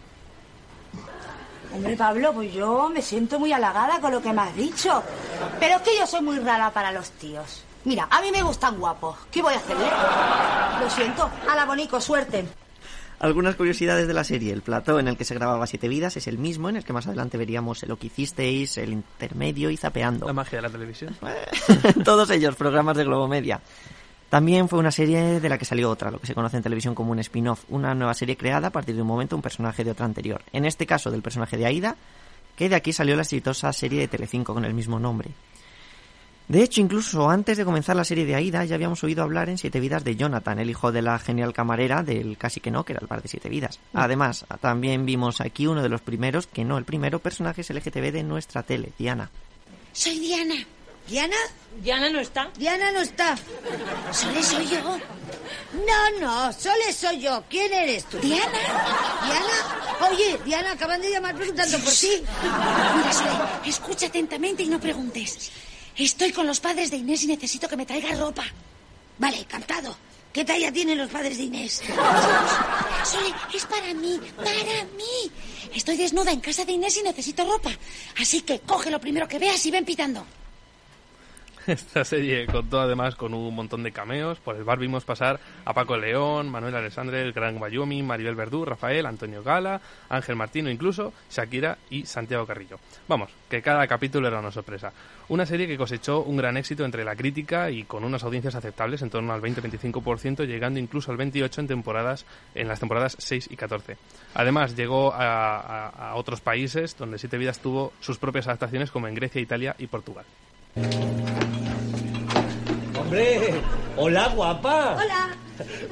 Hombre, 1.77 1.95
Pablo, 1.95 2.33
pues 2.33 2.55
yo 2.55 2.89
me 2.89 3.03
siento 3.03 3.39
muy 3.39 3.53
halagada 3.53 4.01
con 4.01 4.11
lo 4.11 4.23
que 4.23 4.33
me 4.33 4.41
has 4.41 4.57
dicho. 4.57 5.03
Pero 5.61 5.77
es 5.77 5.83
que 5.83 5.99
yo 5.99 6.07
soy 6.07 6.23
muy 6.23 6.39
rara 6.39 6.71
para 6.71 6.91
los 6.91 7.11
tíos. 7.11 7.65
Mira, 7.85 8.09
a 8.11 8.23
mí 8.23 8.33
me 8.33 8.43
gustan 8.43 8.79
guapos. 8.79 9.19
¿Qué 9.31 9.43
voy 9.43 9.53
a 9.53 9.59
hacerle? 9.59 9.85
Lo 10.81 10.89
siento. 10.89 11.31
A 11.47 11.55
la 11.55 11.67
bonico, 11.67 12.01
suerte. 12.01 12.47
Algunas 13.19 13.57
curiosidades 13.57 14.09
de 14.09 14.15
la 14.15 14.25
serie. 14.25 14.55
El 14.55 14.63
plató 14.63 14.99
en 14.99 15.09
el 15.09 15.19
que 15.19 15.25
se 15.25 15.35
grababa 15.35 15.67
Siete 15.67 15.87
Vidas 15.87 16.17
es 16.17 16.27
el 16.27 16.39
mismo 16.39 16.71
en 16.71 16.77
el 16.77 16.85
que 16.85 16.95
más 16.95 17.07
adelante 17.07 17.37
veríamos 17.37 17.83
Lo 17.85 17.99
que 17.99 18.07
hicisteis, 18.07 18.79
El 18.79 18.93
Intermedio 18.93 19.69
y 19.69 19.77
Zapeando. 19.77 20.27
La 20.27 20.33
magia 20.33 20.59
de 20.59 20.63
la 20.63 20.71
televisión. 20.71 21.15
Todos 22.05 22.31
ellos 22.31 22.57
programas 22.57 22.97
de 22.97 23.05
Globo 23.05 23.29
Media. 23.29 23.61
También 24.29 24.69
fue 24.69 24.79
una 24.79 24.91
serie 24.91 25.41
de 25.41 25.49
la 25.49 25.57
que 25.57 25.65
salió 25.65 25.89
otra, 25.89 26.11
lo 26.11 26.21
que 26.21 26.27
se 26.27 26.35
conoce 26.35 26.57
en 26.57 26.63
televisión 26.63 26.95
como 26.95 27.13
un 27.13 27.21
spin-off, 27.21 27.65
una 27.69 27.95
nueva 27.95 28.15
serie 28.15 28.37
creada 28.37 28.69
a 28.69 28.73
partir 28.73 28.97
de 28.97 29.03
un 29.03 29.09
momento 29.09 29.37
un 29.37 29.43
personaje 29.43 29.85
de 29.85 29.93
otra 29.93 30.05
anterior. 30.05 30.43
En 30.53 30.65
este 30.65 30.85
caso 30.85 31.11
del 31.11 31.23
personaje 31.23 31.57
de 31.57 31.67
Aida, 31.67 31.97
que 32.57 32.69
de 32.69 32.75
aquí 32.75 32.93
salió 32.93 33.15
la 33.15 33.23
exitosa 33.23 33.73
serie 33.73 34.01
de 34.01 34.09
Telecinco 34.09 34.53
con 34.53 34.65
el 34.65 34.75
mismo 34.75 34.99
nombre. 34.99 35.31
De 36.49 36.63
hecho, 36.63 36.81
incluso 36.81 37.29
antes 37.29 37.57
de 37.57 37.65
comenzar 37.65 37.97
la 37.97 38.05
serie 38.05 38.25
de 38.25 38.37
Aida, 38.37 38.65
ya 38.65 38.77
habíamos 38.77 39.03
oído 39.03 39.25
hablar 39.25 39.49
en 39.49 39.59
Siete 39.59 39.81
Vidas 39.81 40.05
de 40.05 40.15
Jonathan, 40.15 40.61
el 40.61 40.71
hijo 40.71 40.93
de 40.93 41.03
la 41.03 41.19
genial 41.19 41.53
camarera 41.53 42.05
del 42.05 42.39
Casi 42.39 42.61
que 42.61 42.71
no, 42.71 42.85
que 42.85 42.93
era 42.93 43.01
el 43.03 43.09
par 43.09 43.21
de 43.21 43.29
Siete 43.29 43.49
Vidas. 43.49 43.81
Además, 43.95 44.47
también 44.61 45.07
vimos 45.07 45.41
aquí 45.41 45.67
uno 45.67 45.83
de 45.83 45.89
los 45.89 46.03
primeros, 46.03 46.47
que 46.47 46.65
no 46.65 46.79
el 46.79 46.85
primero, 46.85 47.19
personajes 47.19 47.71
LGTB 47.71 48.13
de 48.13 48.23
nuestra 48.23 48.63
tele, 48.63 48.93
Diana. 48.97 49.29
Soy 49.93 50.21
Diana. 50.21 50.55
¿Diana? 51.09 51.37
Diana 51.83 52.11
no 52.11 52.21
está. 52.21 52.51
Diana 52.57 52.91
no 52.91 53.01
está. 53.01 53.37
Sole 54.13 54.43
soy 54.43 54.67
yo. 54.67 54.99
No, 55.87 56.21
no, 56.21 56.53
Sole 56.53 56.93
soy 56.93 57.21
yo. 57.21 57.45
¿Quién 57.49 57.73
eres 57.73 58.05
tú? 58.07 58.19
Diana. 58.19 58.59
Diana. 59.25 60.11
Oye, 60.11 60.39
Diana, 60.45 60.73
acaban 60.73 61.01
de 61.01 61.11
llamar 61.11 61.37
preguntando 61.37 61.79
por 61.79 61.93
ti. 61.93 62.23
Mira, 62.97 63.13
Sole, 63.13 63.69
escucha 63.71 64.07
atentamente 64.07 64.63
y 64.63 64.67
no 64.67 64.81
preguntes. 64.81 65.51
Estoy 65.97 66.33
con 66.33 66.47
los 66.47 66.61
padres 66.61 66.91
de 66.91 66.97
Inés 66.97 67.23
y 67.23 67.29
necesito 67.29 67.69
que 67.69 67.77
me 67.77 67.87
traiga 67.87 68.15
ropa. 68.17 68.45
Vale, 69.19 69.45
captado. 69.47 69.97
¿Qué 70.33 70.45
talla 70.45 70.71
tienen 70.71 70.99
los 70.99 71.11
padres 71.11 71.39
de 71.39 71.45
Inés? 71.45 71.83
Sole, 73.05 73.35
es 73.55 73.65
para 73.67 73.95
mí, 73.95 74.21
para 74.37 74.85
mí. 74.97 75.31
Estoy 75.75 75.97
desnuda 75.97 76.33
en 76.33 76.41
casa 76.41 76.65
de 76.65 76.73
Inés 76.73 76.97
y 76.97 77.03
necesito 77.03 77.45
ropa. 77.45 77.71
Así 78.19 78.41
que 78.41 78.61
coge 78.61 78.91
lo 78.91 79.01
primero 79.01 79.29
que 79.29 79.39
veas 79.39 79.65
y 79.67 79.71
ven 79.71 79.85
pitando. 79.85 80.27
Esta 81.73 82.05
serie 82.05 82.47
contó 82.47 82.81
además 82.81 83.17
con 83.17 83.35
un 83.35 83.55
montón 83.55 83.83
de 83.83 83.91
cameos. 83.91 84.39
Por 84.39 84.55
el 84.57 84.63
bar 84.65 84.79
vimos 84.79 85.05
pasar 85.05 85.41
a 85.65 85.75
Paco 85.75 85.97
León, 85.97 86.49
Manuel 86.49 86.77
Alessandre, 86.77 87.23
el 87.23 87.33
Gran 87.33 87.59
Bayumi, 87.59 88.03
Maribel 88.03 88.37
Verdú, 88.37 88.65
Rafael, 88.65 89.05
Antonio 89.05 89.43
Gala, 89.43 89.81
Ángel 90.09 90.37
Martino 90.37 90.71
incluso, 90.71 91.13
Shakira 91.31 91.79
y 91.91 92.07
Santiago 92.07 92.47
Carrillo. 92.47 92.79
Vamos, 93.09 93.31
que 93.51 93.63
cada 93.63 93.87
capítulo 93.89 94.29
era 94.29 94.39
una 94.39 94.53
sorpresa. 94.53 94.93
Una 95.29 95.45
serie 95.45 95.67
que 95.67 95.77
cosechó 95.77 96.23
un 96.23 96.37
gran 96.37 96.57
éxito 96.57 96.85
entre 96.85 97.05
la 97.05 97.17
crítica 97.17 97.69
y 97.71 97.83
con 97.83 98.05
unas 98.05 98.23
audiencias 98.23 98.55
aceptables 98.55 99.03
en 99.03 99.11
torno 99.11 99.33
al 99.33 99.43
20-25%, 99.43 100.47
llegando 100.47 100.79
incluso 100.79 101.11
al 101.11 101.19
28% 101.19 101.59
en 101.59 101.67
temporadas 101.67 102.27
en 102.55 102.69
las 102.69 102.79
temporadas 102.79 103.17
6 103.19 103.49
y 103.51 103.57
14. 103.57 103.97
Además, 104.35 104.77
llegó 104.77 105.13
a- 105.13 105.89
a 105.89 106.15
otros 106.15 106.41
países 106.41 106.97
donde 106.97 107.19
Siete 107.19 107.39
Vidas 107.39 107.59
tuvo 107.59 107.93
sus 108.01 108.19
propias 108.19 108.47
adaptaciones 108.47 108.93
como 108.93 109.09
en 109.09 109.15
Grecia, 109.15 109.41
Italia 109.41 109.75
y 109.79 109.89
Portugal. 109.89 110.25
Hombre, 112.99 113.55
hola 113.97 114.29
guapa. 114.29 114.97
Hola. 114.97 115.37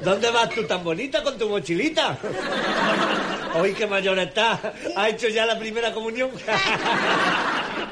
¿Dónde 0.02 0.30
vas 0.30 0.50
tú 0.50 0.62
tan 0.64 0.84
bonita 0.84 1.22
con 1.22 1.38
tu 1.38 1.48
mochilita? 1.48 2.18
Hoy 3.54 3.72
qué 3.72 3.86
mayor 3.86 4.18
está. 4.18 4.60
¿Ha 4.96 5.08
hecho 5.08 5.28
ya 5.28 5.46
la 5.46 5.58
primera 5.58 5.92
comunión? 5.92 6.30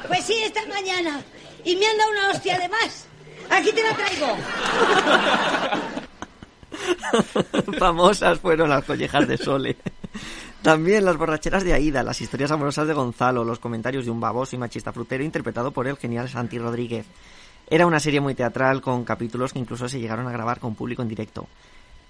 Pues 0.07 0.25
sí, 0.25 0.35
esta 0.43 0.65
mañana. 0.67 1.21
Y 1.63 1.75
me 1.77 1.87
han 1.87 1.97
dado 1.97 2.11
una 2.11 2.29
hostia 2.31 2.55
además. 2.55 3.07
Aquí 3.49 3.71
te 3.71 3.81
la 3.81 3.95
traigo. 3.95 4.37
Famosas 7.79 8.39
fueron 8.39 8.69
las 8.69 8.83
collejas 8.83 9.27
de 9.27 9.37
Sole. 9.37 9.77
También 10.63 11.03
las 11.03 11.17
borracheras 11.17 11.65
de 11.65 11.73
Aida, 11.73 12.03
las 12.03 12.21
historias 12.21 12.49
amorosas 12.49 12.87
de 12.87 12.93
Gonzalo, 12.93 13.43
los 13.43 13.59
comentarios 13.59 14.05
de 14.05 14.11
un 14.11 14.21
baboso 14.21 14.55
y 14.55 14.59
machista 14.59 14.93
frutero 14.93 15.21
interpretado 15.21 15.71
por 15.71 15.87
el 15.87 15.97
genial 15.97 16.29
Santi 16.29 16.57
Rodríguez. 16.57 17.05
Era 17.69 17.85
una 17.85 17.99
serie 17.99 18.21
muy 18.21 18.33
teatral 18.33 18.81
con 18.81 19.03
capítulos 19.03 19.51
que 19.51 19.59
incluso 19.59 19.89
se 19.89 19.99
llegaron 19.99 20.25
a 20.25 20.31
grabar 20.31 20.61
con 20.61 20.73
público 20.73 21.01
en 21.01 21.09
directo. 21.09 21.49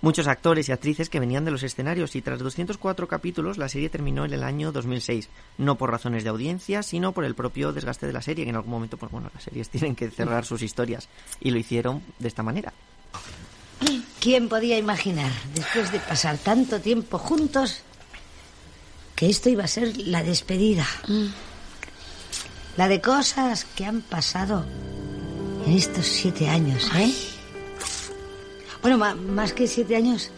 Muchos 0.01 0.27
actores 0.27 0.69
y 0.69 0.71
actrices 0.71 1.09
que 1.09 1.19
venían 1.19 1.45
de 1.45 1.49
los 1.49 1.63
escenarios 1.63 2.15
y 2.15 2.21
tras 2.21 2.37
204 2.37 3.07
capítulos 3.07 3.57
la 3.57 3.69
serie 3.69 3.89
terminó 3.89 4.23
en 4.23 4.33
el 4.33 4.43
año 4.43 4.71
2006, 4.71 5.29
no 5.57 5.75
por 5.75 5.89
razones 5.89 6.23
de 6.23 6.29
audiencia, 6.29 6.83
sino 6.83 7.11
por 7.11 7.25
el 7.25 7.33
propio 7.33 7.73
desgaste 7.73 8.05
de 8.05 8.13
la 8.13 8.21
serie, 8.21 8.43
que 8.43 8.51
en 8.51 8.55
algún 8.55 8.71
momento, 8.71 8.97
pues 8.97 9.11
bueno, 9.11 9.31
las 9.33 9.45
series 9.45 9.67
tienen 9.71 9.95
que 9.95 10.11
cerrar 10.11 10.45
sus 10.45 10.61
historias 10.61 11.09
y 11.39 11.49
lo 11.49 11.57
hicieron 11.57 12.03
de 12.19 12.27
esta 12.27 12.43
manera. 12.43 12.71
¿Quién 14.19 14.47
podía 14.47 14.77
imaginar, 14.77 15.31
después 15.55 15.91
de 15.91 15.99
pasar 15.99 16.37
tanto 16.37 16.79
tiempo 16.79 17.17
juntos, 17.17 17.81
que 19.23 19.29
esto 19.29 19.47
iba 19.47 19.63
a 19.63 19.69
ser 19.69 19.95
la 19.99 20.21
despedida? 20.21 20.86
La 22.75 22.89
de 22.89 22.99
cosas 22.99 23.63
que 23.63 23.86
han 23.86 24.01
pasado 24.01 24.65
en 25.65 25.77
estos 25.77 26.07
siete 26.07 26.49
años, 26.49 26.91
¿eh? 26.93 27.09
Bueno, 28.81 28.97
más 28.97 29.53
que 29.53 29.65
siete 29.65 29.95
años, 29.95 30.29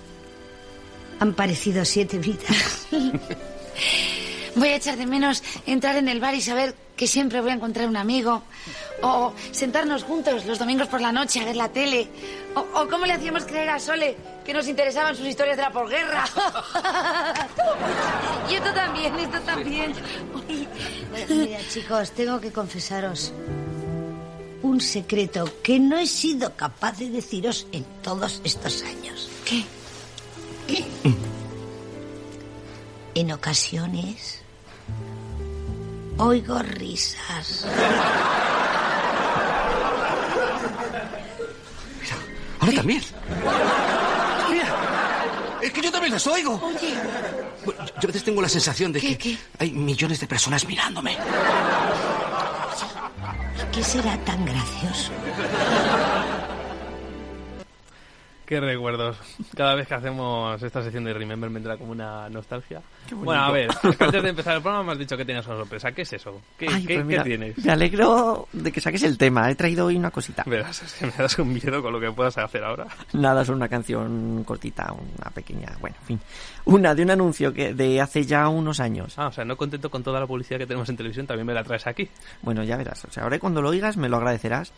han 1.19 1.33
parecido 1.33 1.83
siete 1.83 2.19
vidas. 2.19 2.87
Voy 4.55 4.69
a 4.69 4.75
echar 4.75 4.97
de 4.97 5.07
menos 5.07 5.41
entrar 5.65 5.95
en 5.95 6.07
el 6.07 6.19
bar 6.19 6.35
y 6.35 6.41
saber 6.41 6.75
que 6.95 7.07
siempre 7.07 7.41
voy 7.41 7.51
a 7.51 7.53
encontrar 7.53 7.87
un 7.87 7.97
amigo. 7.97 8.43
O 9.01 9.33
sentarnos 9.51 10.03
juntos 10.03 10.45
los 10.45 10.57
domingos 10.57 10.87
por 10.87 11.01
la 11.01 11.11
noche 11.11 11.41
a 11.41 11.45
ver 11.45 11.55
la 11.55 11.69
tele. 11.69 12.07
O, 12.55 12.81
o 12.81 12.87
cómo 12.87 13.05
le 13.05 13.13
hacíamos 13.13 13.45
creer 13.45 13.69
a 13.69 13.79
Sole 13.79 14.15
que 14.45 14.53
nos 14.53 14.67
interesaban 14.67 15.15
sus 15.15 15.27
historias 15.27 15.57
de 15.57 15.63
la 15.63 15.71
posguerra. 15.71 16.25
y 18.49 18.55
esto 18.55 18.73
también, 18.73 19.15
esto 19.19 19.39
también. 19.41 19.93
Mira, 21.29 21.59
chicos, 21.69 22.11
tengo 22.11 22.39
que 22.39 22.51
confesaros 22.51 23.33
un 24.61 24.81
secreto 24.81 25.61
que 25.61 25.79
no 25.79 25.97
he 25.97 26.07
sido 26.07 26.55
capaz 26.55 26.99
de 26.99 27.09
deciros 27.09 27.67
en 27.71 27.83
todos 28.01 28.41
estos 28.43 28.83
años. 28.83 29.29
¿Qué? 29.45 29.63
En 33.13 33.31
ocasiones 33.31 34.41
oigo 36.17 36.59
risas. 36.59 37.65
Ahora 42.59 42.73
también. 42.73 43.03
Mira, 44.49 45.59
es 45.61 45.71
que 45.71 45.81
yo 45.81 45.91
también 45.91 46.13
las 46.13 46.25
oigo. 46.27 46.59
Oye, 46.63 46.95
yo 47.65 48.03
a 48.03 48.07
veces 48.07 48.23
tengo 48.23 48.41
la 48.41 48.49
sensación 48.49 48.91
de 48.91 49.01
que 49.01 49.37
hay 49.59 49.71
millones 49.71 50.19
de 50.19 50.27
personas 50.27 50.65
mirándome. 50.67 51.17
¿qué 53.75 53.83
será 53.83 54.17
tan 54.19 54.45
gracioso? 54.45 55.11
Qué 58.45 58.59
recuerdos. 58.59 59.17
Cada 59.55 59.73
vez 59.73 59.87
que 59.87 59.95
hacemos 59.95 60.61
esta 60.61 60.83
sección 60.83 61.03
de 61.05 61.13
Remember 61.13 61.49
me 61.49 61.57
entra 61.57 61.77
como 61.77 61.91
una 61.91 62.29
nostalgia. 62.29 62.79
Bueno, 63.11 63.41
a 63.41 63.51
ver, 63.51 63.69
antes 63.99 64.21
de 64.23 64.29
empezar 64.29 64.55
el 64.57 64.61
programa 64.61 64.83
me 64.85 64.91
has 64.91 64.99
dicho 64.99 65.17
que 65.17 65.25
tenías 65.25 65.45
una 65.47 65.57
sorpresa. 65.57 65.91
¿Qué 65.93 66.03
es 66.03 66.13
eso? 66.13 66.41
¿Qué, 66.57 66.67
Ay, 66.71 66.85
qué- 66.85 67.01
pues 67.01 67.17
qué 67.17 67.23
tienes? 67.23 67.57
Me 67.65 67.71
alegro 67.71 68.47
de 68.53 68.71
que 68.71 68.79
saques 68.81 69.01
el 69.01 69.17
tema. 69.17 69.49
He 69.49 69.55
traído 69.55 69.87
hoy 69.87 69.95
una 69.95 70.11
cosita. 70.11 70.43
Verás, 70.45 70.81
es 70.83 70.93
que 70.93 71.05
me 71.07 71.11
das 71.17 71.39
un 71.39 71.53
miedo 71.53 71.81
con 71.81 71.91
lo 71.91 71.99
que 71.99 72.11
puedas 72.11 72.37
hacer 72.37 72.63
ahora. 72.63 72.85
Nada, 73.13 73.41
es 73.41 73.49
una 73.49 73.67
canción 73.67 74.43
cortita, 74.43 74.93
una 74.93 75.31
pequeña, 75.31 75.69
bueno, 75.81 75.95
en 76.01 76.05
fin. 76.05 76.19
Una 76.65 76.93
de 76.93 77.01
un 77.01 77.09
anuncio 77.09 77.51
que 77.51 77.73
de 77.73 77.99
hace 77.99 78.25
ya 78.25 78.47
unos 78.47 78.79
años. 78.79 79.15
Ah, 79.17 79.27
o 79.27 79.31
sea, 79.31 79.43
no 79.43 79.57
contento 79.57 79.89
con 79.89 80.03
toda 80.03 80.19
la 80.19 80.27
publicidad 80.27 80.59
que 80.59 80.67
tenemos 80.67 80.87
en 80.89 80.97
televisión, 80.97 81.25
también 81.25 81.47
me 81.47 81.53
la 81.55 81.63
traes 81.63 81.87
aquí. 81.87 82.07
Bueno, 82.43 82.63
ya 82.63 82.77
verás. 82.77 83.05
O 83.05 83.11
sea, 83.11 83.23
ahora 83.23 83.39
cuando 83.39 83.61
lo 83.63 83.69
oigas 83.69 83.97
me 83.97 84.07
lo 84.07 84.17
agradecerás. 84.17 84.71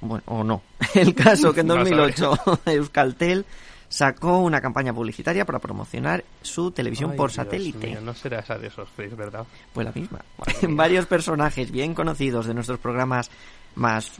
Bueno, 0.00 0.22
o 0.26 0.44
no. 0.44 0.62
El 0.94 1.14
caso 1.14 1.52
que 1.52 1.60
en 1.60 1.68
Vas 1.68 1.78
a 1.78 1.82
ver. 1.84 1.96
2008 1.96 2.60
Euskaltel 2.66 3.44
sacó 3.88 4.40
una 4.40 4.60
campaña 4.60 4.92
publicitaria 4.92 5.44
para 5.46 5.58
promocionar 5.58 6.22
su 6.42 6.70
televisión 6.72 7.12
Ay, 7.12 7.16
por 7.16 7.30
Dios 7.30 7.36
satélite. 7.36 7.86
mío, 7.86 8.00
no 8.02 8.12
será 8.14 8.40
esa 8.40 8.58
de 8.58 8.66
esos 8.68 8.88
face, 8.90 9.14
¿verdad? 9.14 9.44
Pues 9.72 9.86
la 9.86 9.92
misma. 9.92 10.18
Varios 10.68 11.06
personajes 11.06 11.70
bien 11.70 11.94
conocidos 11.94 12.46
de 12.46 12.54
nuestros 12.54 12.78
programas 12.78 13.30
más, 13.76 14.12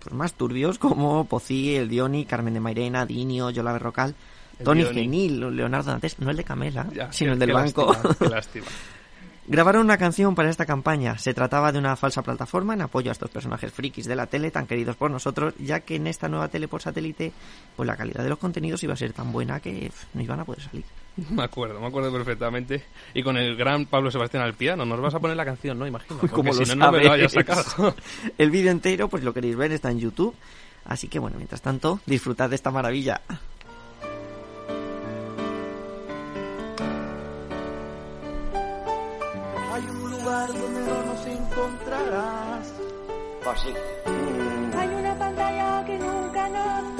pues 0.00 0.14
más 0.14 0.34
turbios, 0.34 0.78
como 0.78 1.24
Pocí, 1.24 1.74
El 1.74 1.88
Dioni, 1.88 2.24
Carmen 2.24 2.54
de 2.54 2.60
Mairena, 2.60 3.04
Dinio, 3.04 3.50
Yola 3.50 3.72
Berrocal, 3.72 4.14
El 4.58 4.64
Tony. 4.64 4.84
Genil, 4.84 5.40
Leonardo 5.56 5.90
Dantes, 5.90 6.18
no 6.20 6.30
el 6.30 6.36
de 6.36 6.44
Camela, 6.44 6.86
Ya, 6.94 7.10
sino 7.12 7.32
el 7.32 7.38
del 7.38 7.48
qué 7.48 7.52
banco. 7.54 7.92
lástima, 7.92 8.14
qué 8.18 8.28
lástima. 8.30 8.66
Grabaron 9.48 9.82
una 9.84 9.96
canción 9.96 10.34
para 10.34 10.50
esta 10.50 10.66
campaña. 10.66 11.18
Se 11.18 11.32
trataba 11.32 11.70
de 11.70 11.78
una 11.78 11.94
falsa 11.94 12.22
plataforma 12.22 12.74
en 12.74 12.82
apoyo 12.82 13.10
a 13.10 13.12
estos 13.12 13.30
personajes 13.30 13.72
frikis 13.72 14.06
de 14.06 14.16
la 14.16 14.26
tele 14.26 14.50
tan 14.50 14.66
queridos 14.66 14.96
por 14.96 15.08
nosotros, 15.08 15.54
ya 15.58 15.80
que 15.80 15.94
en 15.94 16.08
esta 16.08 16.28
nueva 16.28 16.48
tele 16.48 16.66
por 16.66 16.82
satélite, 16.82 17.32
pues 17.76 17.86
la 17.86 17.96
calidad 17.96 18.24
de 18.24 18.30
los 18.30 18.40
contenidos 18.40 18.82
iba 18.82 18.94
a 18.94 18.96
ser 18.96 19.12
tan 19.12 19.30
buena 19.30 19.60
que 19.60 19.92
no 20.14 20.22
iban 20.22 20.40
a 20.40 20.44
poder 20.44 20.62
salir. 20.62 20.84
Me 21.30 21.44
acuerdo, 21.44 21.80
me 21.80 21.86
acuerdo 21.86 22.12
perfectamente. 22.12 22.82
Y 23.14 23.22
con 23.22 23.36
el 23.36 23.56
gran 23.56 23.86
Pablo 23.86 24.10
Sebastián 24.10 24.42
al 24.42 24.54
piano, 24.54 24.84
nos 24.84 25.00
vas 25.00 25.14
a 25.14 25.20
poner 25.20 25.36
la 25.36 25.44
canción, 25.44 25.78
¿no? 25.78 25.86
Imagino. 25.86 26.18
Porque 26.20 26.34
Como 26.34 26.52
si 26.52 26.64
no, 26.64 26.74
no 26.74 26.92
me 26.92 27.04
lo 27.04 27.12
hayas 27.12 27.32
sacado. 27.32 27.94
El 28.38 28.50
vídeo 28.50 28.72
entero, 28.72 29.08
pues 29.08 29.22
lo 29.22 29.32
queréis 29.32 29.56
ver, 29.56 29.70
está 29.70 29.92
en 29.92 30.00
YouTube. 30.00 30.34
Así 30.84 31.06
que 31.06 31.20
bueno, 31.20 31.36
mientras 31.36 31.62
tanto, 31.62 32.00
disfrutad 32.04 32.50
de 32.50 32.56
esta 32.56 32.72
maravilla. 32.72 33.20
Lugar 40.46 40.62
donde 40.62 40.80
no 40.80 41.02
nos 41.04 41.26
encontrarás. 41.26 42.72
Pues 43.44 43.60
sí. 43.60 43.74
Hay 44.78 44.88
una 44.88 45.18
pantalla 45.18 45.84
que 45.84 45.98
nunca 45.98 46.48
nos 46.48 46.95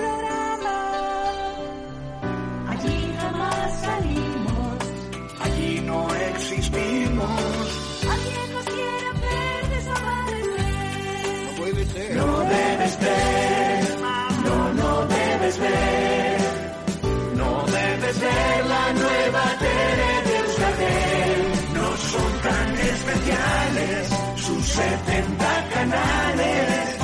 70 24.76 25.68
canales. 25.72 26.96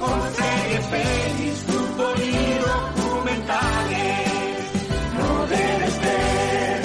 Con 0.00 0.20
series, 0.34 0.86
pelis, 0.86 1.58
fútbol 1.66 2.14
y 2.22 2.58
documentales. 2.58 4.28
No 5.18 5.46
debes 5.46 6.00
ver. 6.00 6.82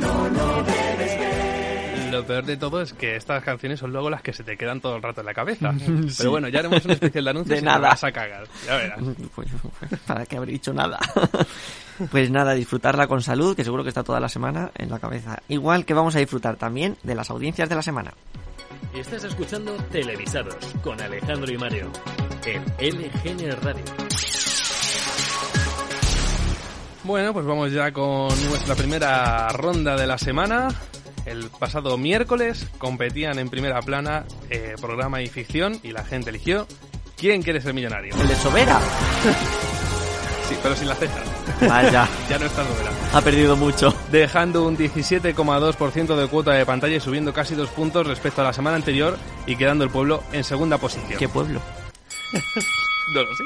No, 0.00 0.28
no 0.30 0.62
debes 0.62 1.18
ver. 1.18 2.12
Lo 2.12 2.24
peor 2.24 2.44
de 2.44 2.56
todo 2.56 2.80
es 2.82 2.92
que 2.92 3.16
estas 3.16 3.42
canciones 3.42 3.80
son 3.80 3.92
luego 3.92 4.08
las 4.10 4.22
que 4.22 4.32
se 4.32 4.44
te 4.44 4.56
quedan 4.56 4.80
todo 4.80 4.94
el 4.96 5.02
rato 5.02 5.20
en 5.22 5.26
la 5.26 5.34
cabeza. 5.34 5.72
Pero 6.18 6.30
bueno, 6.30 6.46
ya 6.48 6.60
haremos 6.60 6.84
un 6.84 6.92
especial 6.92 7.24
de 7.24 7.30
anuncios 7.30 7.50
De 7.50 7.56
y 7.56 7.60
te 7.60 7.64
nada. 7.66 7.88
vas 7.88 8.04
a 8.04 8.12
cagar. 8.12 8.44
Ya 8.66 8.76
verás. 8.76 9.00
Pues, 9.34 9.48
¿Para 10.06 10.24
qué 10.26 10.36
haber 10.36 10.50
dicho 10.50 10.72
nada? 10.72 10.98
Pues 12.10 12.28
nada, 12.28 12.54
disfrutarla 12.54 13.06
con 13.06 13.22
salud, 13.22 13.54
que 13.54 13.62
seguro 13.62 13.84
que 13.84 13.88
está 13.90 14.02
toda 14.02 14.18
la 14.18 14.28
semana 14.28 14.72
en 14.74 14.90
la 14.90 14.98
cabeza. 14.98 15.38
Igual 15.46 15.84
que 15.84 15.94
vamos 15.94 16.16
a 16.16 16.18
disfrutar 16.18 16.56
también 16.56 16.96
de 17.04 17.14
las 17.14 17.30
audiencias 17.30 17.68
de 17.68 17.76
la 17.76 17.82
semana. 17.82 18.12
Estás 18.94 19.24
escuchando 19.24 19.74
Televisados 19.90 20.54
con 20.82 21.00
Alejandro 21.00 21.52
y 21.52 21.58
Mario 21.58 21.90
en 22.46 22.62
LGN 22.78 23.60
Radio. 23.60 23.84
Bueno, 27.02 27.32
pues 27.32 27.44
vamos 27.44 27.72
ya 27.72 27.92
con 27.92 28.28
nuestra 28.48 28.76
primera 28.76 29.48
ronda 29.48 29.96
de 29.96 30.06
la 30.06 30.16
semana. 30.16 30.68
El 31.26 31.50
pasado 31.50 31.98
miércoles 31.98 32.68
competían 32.78 33.38
en 33.40 33.50
primera 33.50 33.80
plana 33.82 34.26
eh, 34.48 34.74
programa 34.80 35.22
y 35.22 35.26
ficción 35.26 35.80
y 35.82 35.90
la 35.90 36.04
gente 36.04 36.30
eligió 36.30 36.66
¿Quién 37.16 37.42
quiere 37.42 37.60
ser 37.60 37.74
millonario? 37.74 38.14
El 38.20 38.28
de 38.28 38.36
Sobera. 38.36 38.80
Sí, 40.48 40.54
pero 40.62 40.76
sin 40.76 40.88
la 40.88 40.94
ceja. 40.94 41.22
Vaya. 41.68 42.08
ya 42.28 42.38
no 42.38 42.46
está 42.46 42.64
Sobera. 42.64 42.90
Ha 43.12 43.20
perdido 43.20 43.56
mucho. 43.56 43.94
Dejando 44.10 44.64
un 44.66 44.76
17,2% 44.76 46.16
de 46.16 46.26
cuota 46.28 46.52
de 46.52 46.66
pantalla 46.66 46.96
y 46.96 47.00
subiendo 47.00 47.32
casi 47.32 47.54
dos 47.54 47.70
puntos 47.70 48.06
respecto 48.06 48.40
a 48.40 48.44
la 48.44 48.52
semana 48.52 48.76
anterior 48.76 49.18
y 49.46 49.56
quedando 49.56 49.84
el 49.84 49.90
pueblo 49.90 50.22
en 50.32 50.44
segunda 50.44 50.78
posición. 50.78 51.18
¿Qué 51.18 51.28
pueblo? 51.28 51.60
No 53.12 53.22
lo 53.22 53.36
sé. 53.36 53.44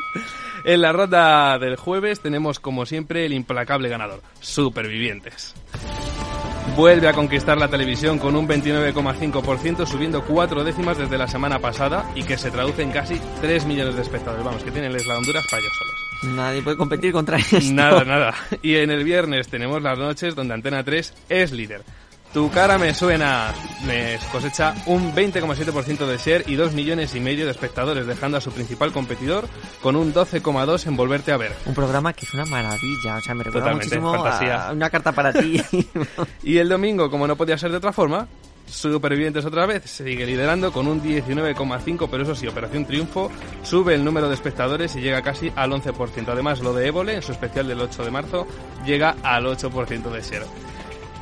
En 0.64 0.82
la 0.82 0.92
ronda 0.92 1.58
del 1.58 1.74
jueves 1.76 2.20
tenemos 2.20 2.60
como 2.60 2.86
siempre 2.86 3.26
el 3.26 3.32
implacable 3.32 3.88
ganador, 3.88 4.22
Supervivientes. 4.40 5.54
Vuelve 6.76 7.08
a 7.08 7.12
conquistar 7.12 7.58
la 7.58 7.68
televisión 7.68 8.18
con 8.18 8.36
un 8.36 8.46
29,5%, 8.46 9.86
subiendo 9.86 10.22
cuatro 10.24 10.62
décimas 10.62 10.96
desde 10.96 11.18
la 11.18 11.26
semana 11.26 11.58
pasada 11.58 12.08
y 12.14 12.22
que 12.22 12.38
se 12.38 12.50
traduce 12.50 12.82
en 12.82 12.92
casi 12.92 13.20
3 13.40 13.66
millones 13.66 13.96
de 13.96 14.02
espectadores. 14.02 14.44
Vamos, 14.44 14.62
que 14.62 14.70
tienen 14.70 14.92
la 14.92 14.98
Honduras 14.98 15.44
para 15.50 15.60
ellos 15.60 15.72
solos. 15.76 15.97
Nadie 16.22 16.62
puede 16.62 16.76
competir 16.76 17.12
contra 17.12 17.36
esto. 17.38 17.58
Nada, 17.72 18.04
nada. 18.04 18.34
Y 18.62 18.76
en 18.76 18.90
el 18.90 19.04
viernes 19.04 19.48
tenemos 19.48 19.82
las 19.82 19.98
noches 19.98 20.34
donde 20.34 20.54
Antena 20.54 20.82
3 20.84 21.14
es 21.28 21.52
líder. 21.52 21.82
Tu 22.34 22.50
cara 22.50 22.76
me 22.76 22.92
suena. 22.92 23.54
Me 23.86 24.18
cosecha 24.30 24.74
un 24.84 25.14
20,7% 25.14 26.04
de 26.06 26.18
share 26.18 26.44
y 26.46 26.56
2 26.56 26.74
millones 26.74 27.14
y 27.14 27.20
medio 27.20 27.46
de 27.46 27.52
espectadores, 27.52 28.06
dejando 28.06 28.36
a 28.36 28.40
su 28.42 28.50
principal 28.52 28.92
competidor 28.92 29.48
con 29.80 29.96
un 29.96 30.12
12,2 30.12 30.86
en 30.88 30.96
volverte 30.96 31.32
a 31.32 31.38
ver. 31.38 31.52
Un 31.64 31.74
programa 31.74 32.12
que 32.12 32.26
es 32.26 32.34
una 32.34 32.44
maravilla, 32.44 33.16
o 33.16 33.20
sea, 33.22 33.34
me 33.34 33.44
recuerda 33.44 33.70
Totalmente, 33.70 33.98
muchísimo 33.98 34.22
fantasía. 34.22 34.68
a 34.68 34.72
una 34.72 34.90
carta 34.90 35.12
para 35.12 35.32
ti. 35.32 35.62
Y 36.42 36.58
el 36.58 36.68
domingo, 36.68 37.10
como 37.10 37.26
no 37.26 37.34
podía 37.36 37.56
ser 37.56 37.70
de 37.70 37.78
otra 37.78 37.92
forma, 37.94 38.28
Supervivientes 38.70 39.44
otra 39.44 39.66
vez 39.66 39.84
sigue 39.90 40.26
liderando 40.26 40.72
con 40.72 40.86
un 40.88 41.02
19,5, 41.02 42.08
pero 42.10 42.22
eso 42.22 42.34
sí, 42.34 42.46
Operación 42.46 42.84
Triunfo 42.84 43.30
sube 43.62 43.94
el 43.94 44.04
número 44.04 44.28
de 44.28 44.34
espectadores 44.34 44.94
y 44.96 45.00
llega 45.00 45.22
casi 45.22 45.50
al 45.56 45.70
11%. 45.72 46.28
Además, 46.28 46.60
lo 46.60 46.72
de 46.74 46.86
Évole, 46.86 47.14
en 47.14 47.22
su 47.22 47.32
especial 47.32 47.66
del 47.66 47.80
8 47.80 48.04
de 48.04 48.10
marzo, 48.10 48.46
llega 48.84 49.16
al 49.22 49.46
8% 49.46 50.10
de 50.10 50.20
share. 50.22 50.46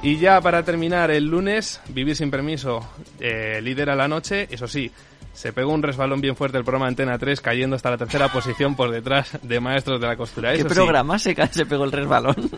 Y 0.02 0.18
ya 0.18 0.40
para 0.40 0.62
terminar, 0.64 1.10
el 1.10 1.24
lunes, 1.26 1.80
Vivir 1.88 2.16
sin 2.16 2.30
permiso 2.30 2.80
eh, 3.20 3.60
lidera 3.62 3.94
la 3.94 4.08
noche, 4.08 4.46
eso 4.50 4.66
sí, 4.68 4.90
se 5.32 5.52
pegó 5.52 5.72
un 5.72 5.82
resbalón 5.82 6.20
bien 6.20 6.34
fuerte 6.36 6.58
el 6.58 6.64
programa 6.64 6.88
Antena 6.88 7.18
3, 7.18 7.40
cayendo 7.40 7.76
hasta 7.76 7.90
la 7.90 7.96
tercera 7.98 8.28
posición 8.32 8.74
por 8.74 8.90
detrás 8.90 9.38
de 9.42 9.60
Maestros 9.60 10.00
de 10.00 10.06
la 10.06 10.16
Costura. 10.16 10.50
¿Qué 10.52 10.58
Eso 10.60 10.68
sí, 10.68 10.74
programa 10.74 11.18
se, 11.18 11.34
ca- 11.34 11.46
se 11.46 11.64
pegó 11.64 11.84
el 11.84 11.92
resbalón? 11.92 12.50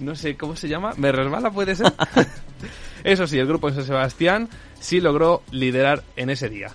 no 0.00 0.14
sé 0.14 0.36
cómo 0.36 0.54
se 0.54 0.68
llama, 0.68 0.92
me 0.96 1.10
resbala 1.12 1.50
puede 1.50 1.74
ser. 1.74 1.92
Eso 3.04 3.26
sí, 3.26 3.38
el 3.38 3.46
grupo 3.46 3.68
de 3.68 3.76
San 3.76 3.84
Sebastián 3.84 4.48
sí 4.80 5.00
logró 5.00 5.42
liderar 5.50 6.02
en 6.16 6.30
ese 6.30 6.48
día. 6.48 6.70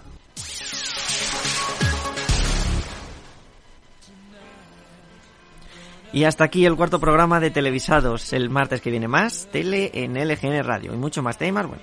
Y 6.14 6.26
hasta 6.26 6.44
aquí 6.44 6.64
el 6.66 6.76
cuarto 6.76 7.00
programa 7.00 7.40
de 7.40 7.50
Televisados. 7.50 8.34
El 8.34 8.52
martes 8.52 8.82
que 8.82 8.92
viene 8.92 9.08
más, 9.08 9.48
tele 9.52 9.90
en 9.96 10.14
LGN 10.14 10.64
Radio. 10.64 10.94
Y 10.94 10.98
mucho 10.98 11.24
más 11.24 11.40
temas, 11.40 11.66
bueno, 11.66 11.82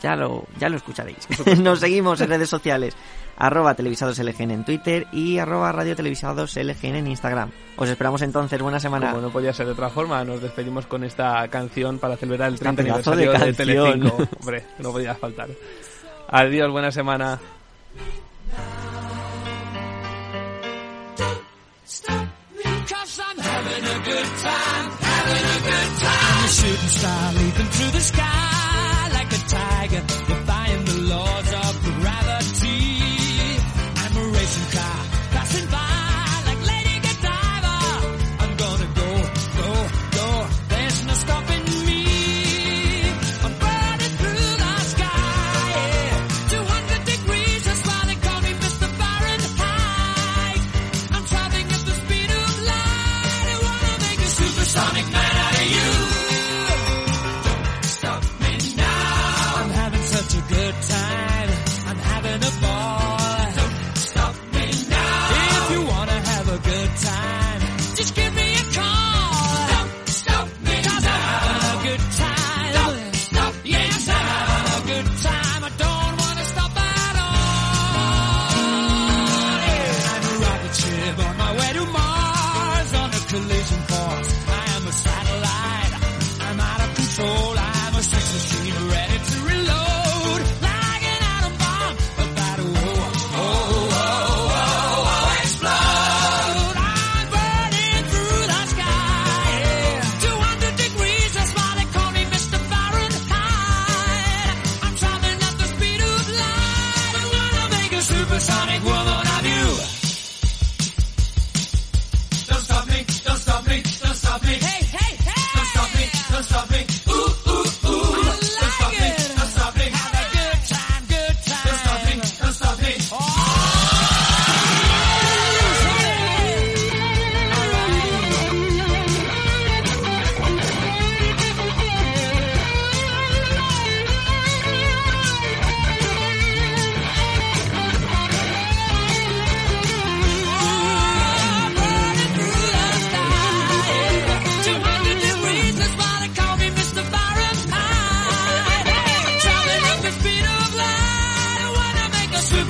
ya 0.00 0.14
lo, 0.14 0.46
ya 0.60 0.68
lo 0.68 0.76
escucharéis. 0.76 1.26
Nos 1.58 1.80
seguimos 1.80 2.20
en 2.20 2.28
redes 2.28 2.48
sociales 2.48 2.94
arroba 3.36 3.74
televisadoslgn 3.74 4.50
en 4.50 4.64
Twitter 4.64 5.06
y 5.12 5.38
arroba 5.38 5.72
radio 5.72 5.94
en 5.98 7.06
Instagram. 7.06 7.50
Os 7.76 7.88
esperamos 7.88 8.22
entonces, 8.22 8.60
buena 8.60 8.80
semana. 8.80 9.10
Como 9.10 9.22
no 9.22 9.30
podía 9.30 9.52
ser 9.52 9.66
de 9.66 9.72
otra 9.72 9.90
forma, 9.90 10.24
nos 10.24 10.40
despedimos 10.40 10.86
con 10.86 11.04
esta 11.04 11.46
canción 11.48 11.98
para 11.98 12.16
celebrar 12.16 12.48
el 12.48 12.54
este 12.54 12.64
30 12.64 12.82
aniversario 12.82 13.32
de, 13.32 13.38
de 13.38 13.52
Telecinco. 13.52 14.16
Hombre, 14.40 14.64
no 14.78 14.92
podía 14.92 15.14
faltar. 15.14 15.48
Adiós, 16.28 16.70
buena 16.70 16.90
semana. 16.90 17.38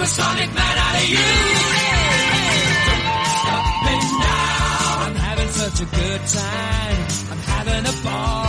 a 0.07 0.09
sonic 0.09 0.55
man 0.55 0.79
out 0.87 0.97
of 1.03 1.09
you. 1.09 1.31
Stop 3.41 3.65
me 3.87 3.97
now. 4.25 5.05
I'm 5.05 5.17
having 5.29 5.49
such 5.49 5.81
a 5.81 5.89
good 6.01 6.23
time. 6.27 7.01
I'm 7.33 7.43
having 7.53 7.87
a 7.93 8.05
ball. 8.05 8.46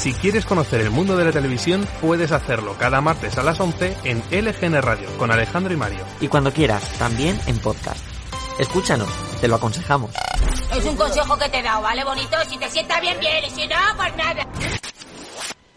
Si 0.00 0.14
quieres 0.14 0.46
conocer 0.46 0.80
el 0.80 0.88
mundo 0.88 1.14
de 1.14 1.26
la 1.26 1.30
televisión, 1.30 1.86
puedes 2.00 2.32
hacerlo 2.32 2.74
cada 2.78 3.02
martes 3.02 3.36
a 3.36 3.42
las 3.42 3.60
11 3.60 3.98
en 4.04 4.22
LGN 4.30 4.80
Radio 4.80 5.06
con 5.18 5.30
Alejandro 5.30 5.74
y 5.74 5.76
Mario. 5.76 5.98
Y 6.22 6.28
cuando 6.28 6.54
quieras, 6.54 6.82
también 6.98 7.38
en 7.46 7.58
podcast. 7.58 8.00
Escúchanos, 8.58 9.10
te 9.42 9.48
lo 9.48 9.56
aconsejamos. 9.56 10.10
Es 10.74 10.86
un 10.86 10.96
consejo 10.96 11.36
que 11.36 11.50
te 11.50 11.58
he 11.58 11.62
dado, 11.62 11.82
¿vale, 11.82 12.02
bonito? 12.02 12.38
Si 12.48 12.56
te 12.56 12.70
sienta 12.70 12.98
bien, 12.98 13.20
bien, 13.20 13.44
y 13.44 13.50
si 13.50 13.66
no, 13.66 13.76
pues 13.98 14.16
nada. 14.16 14.46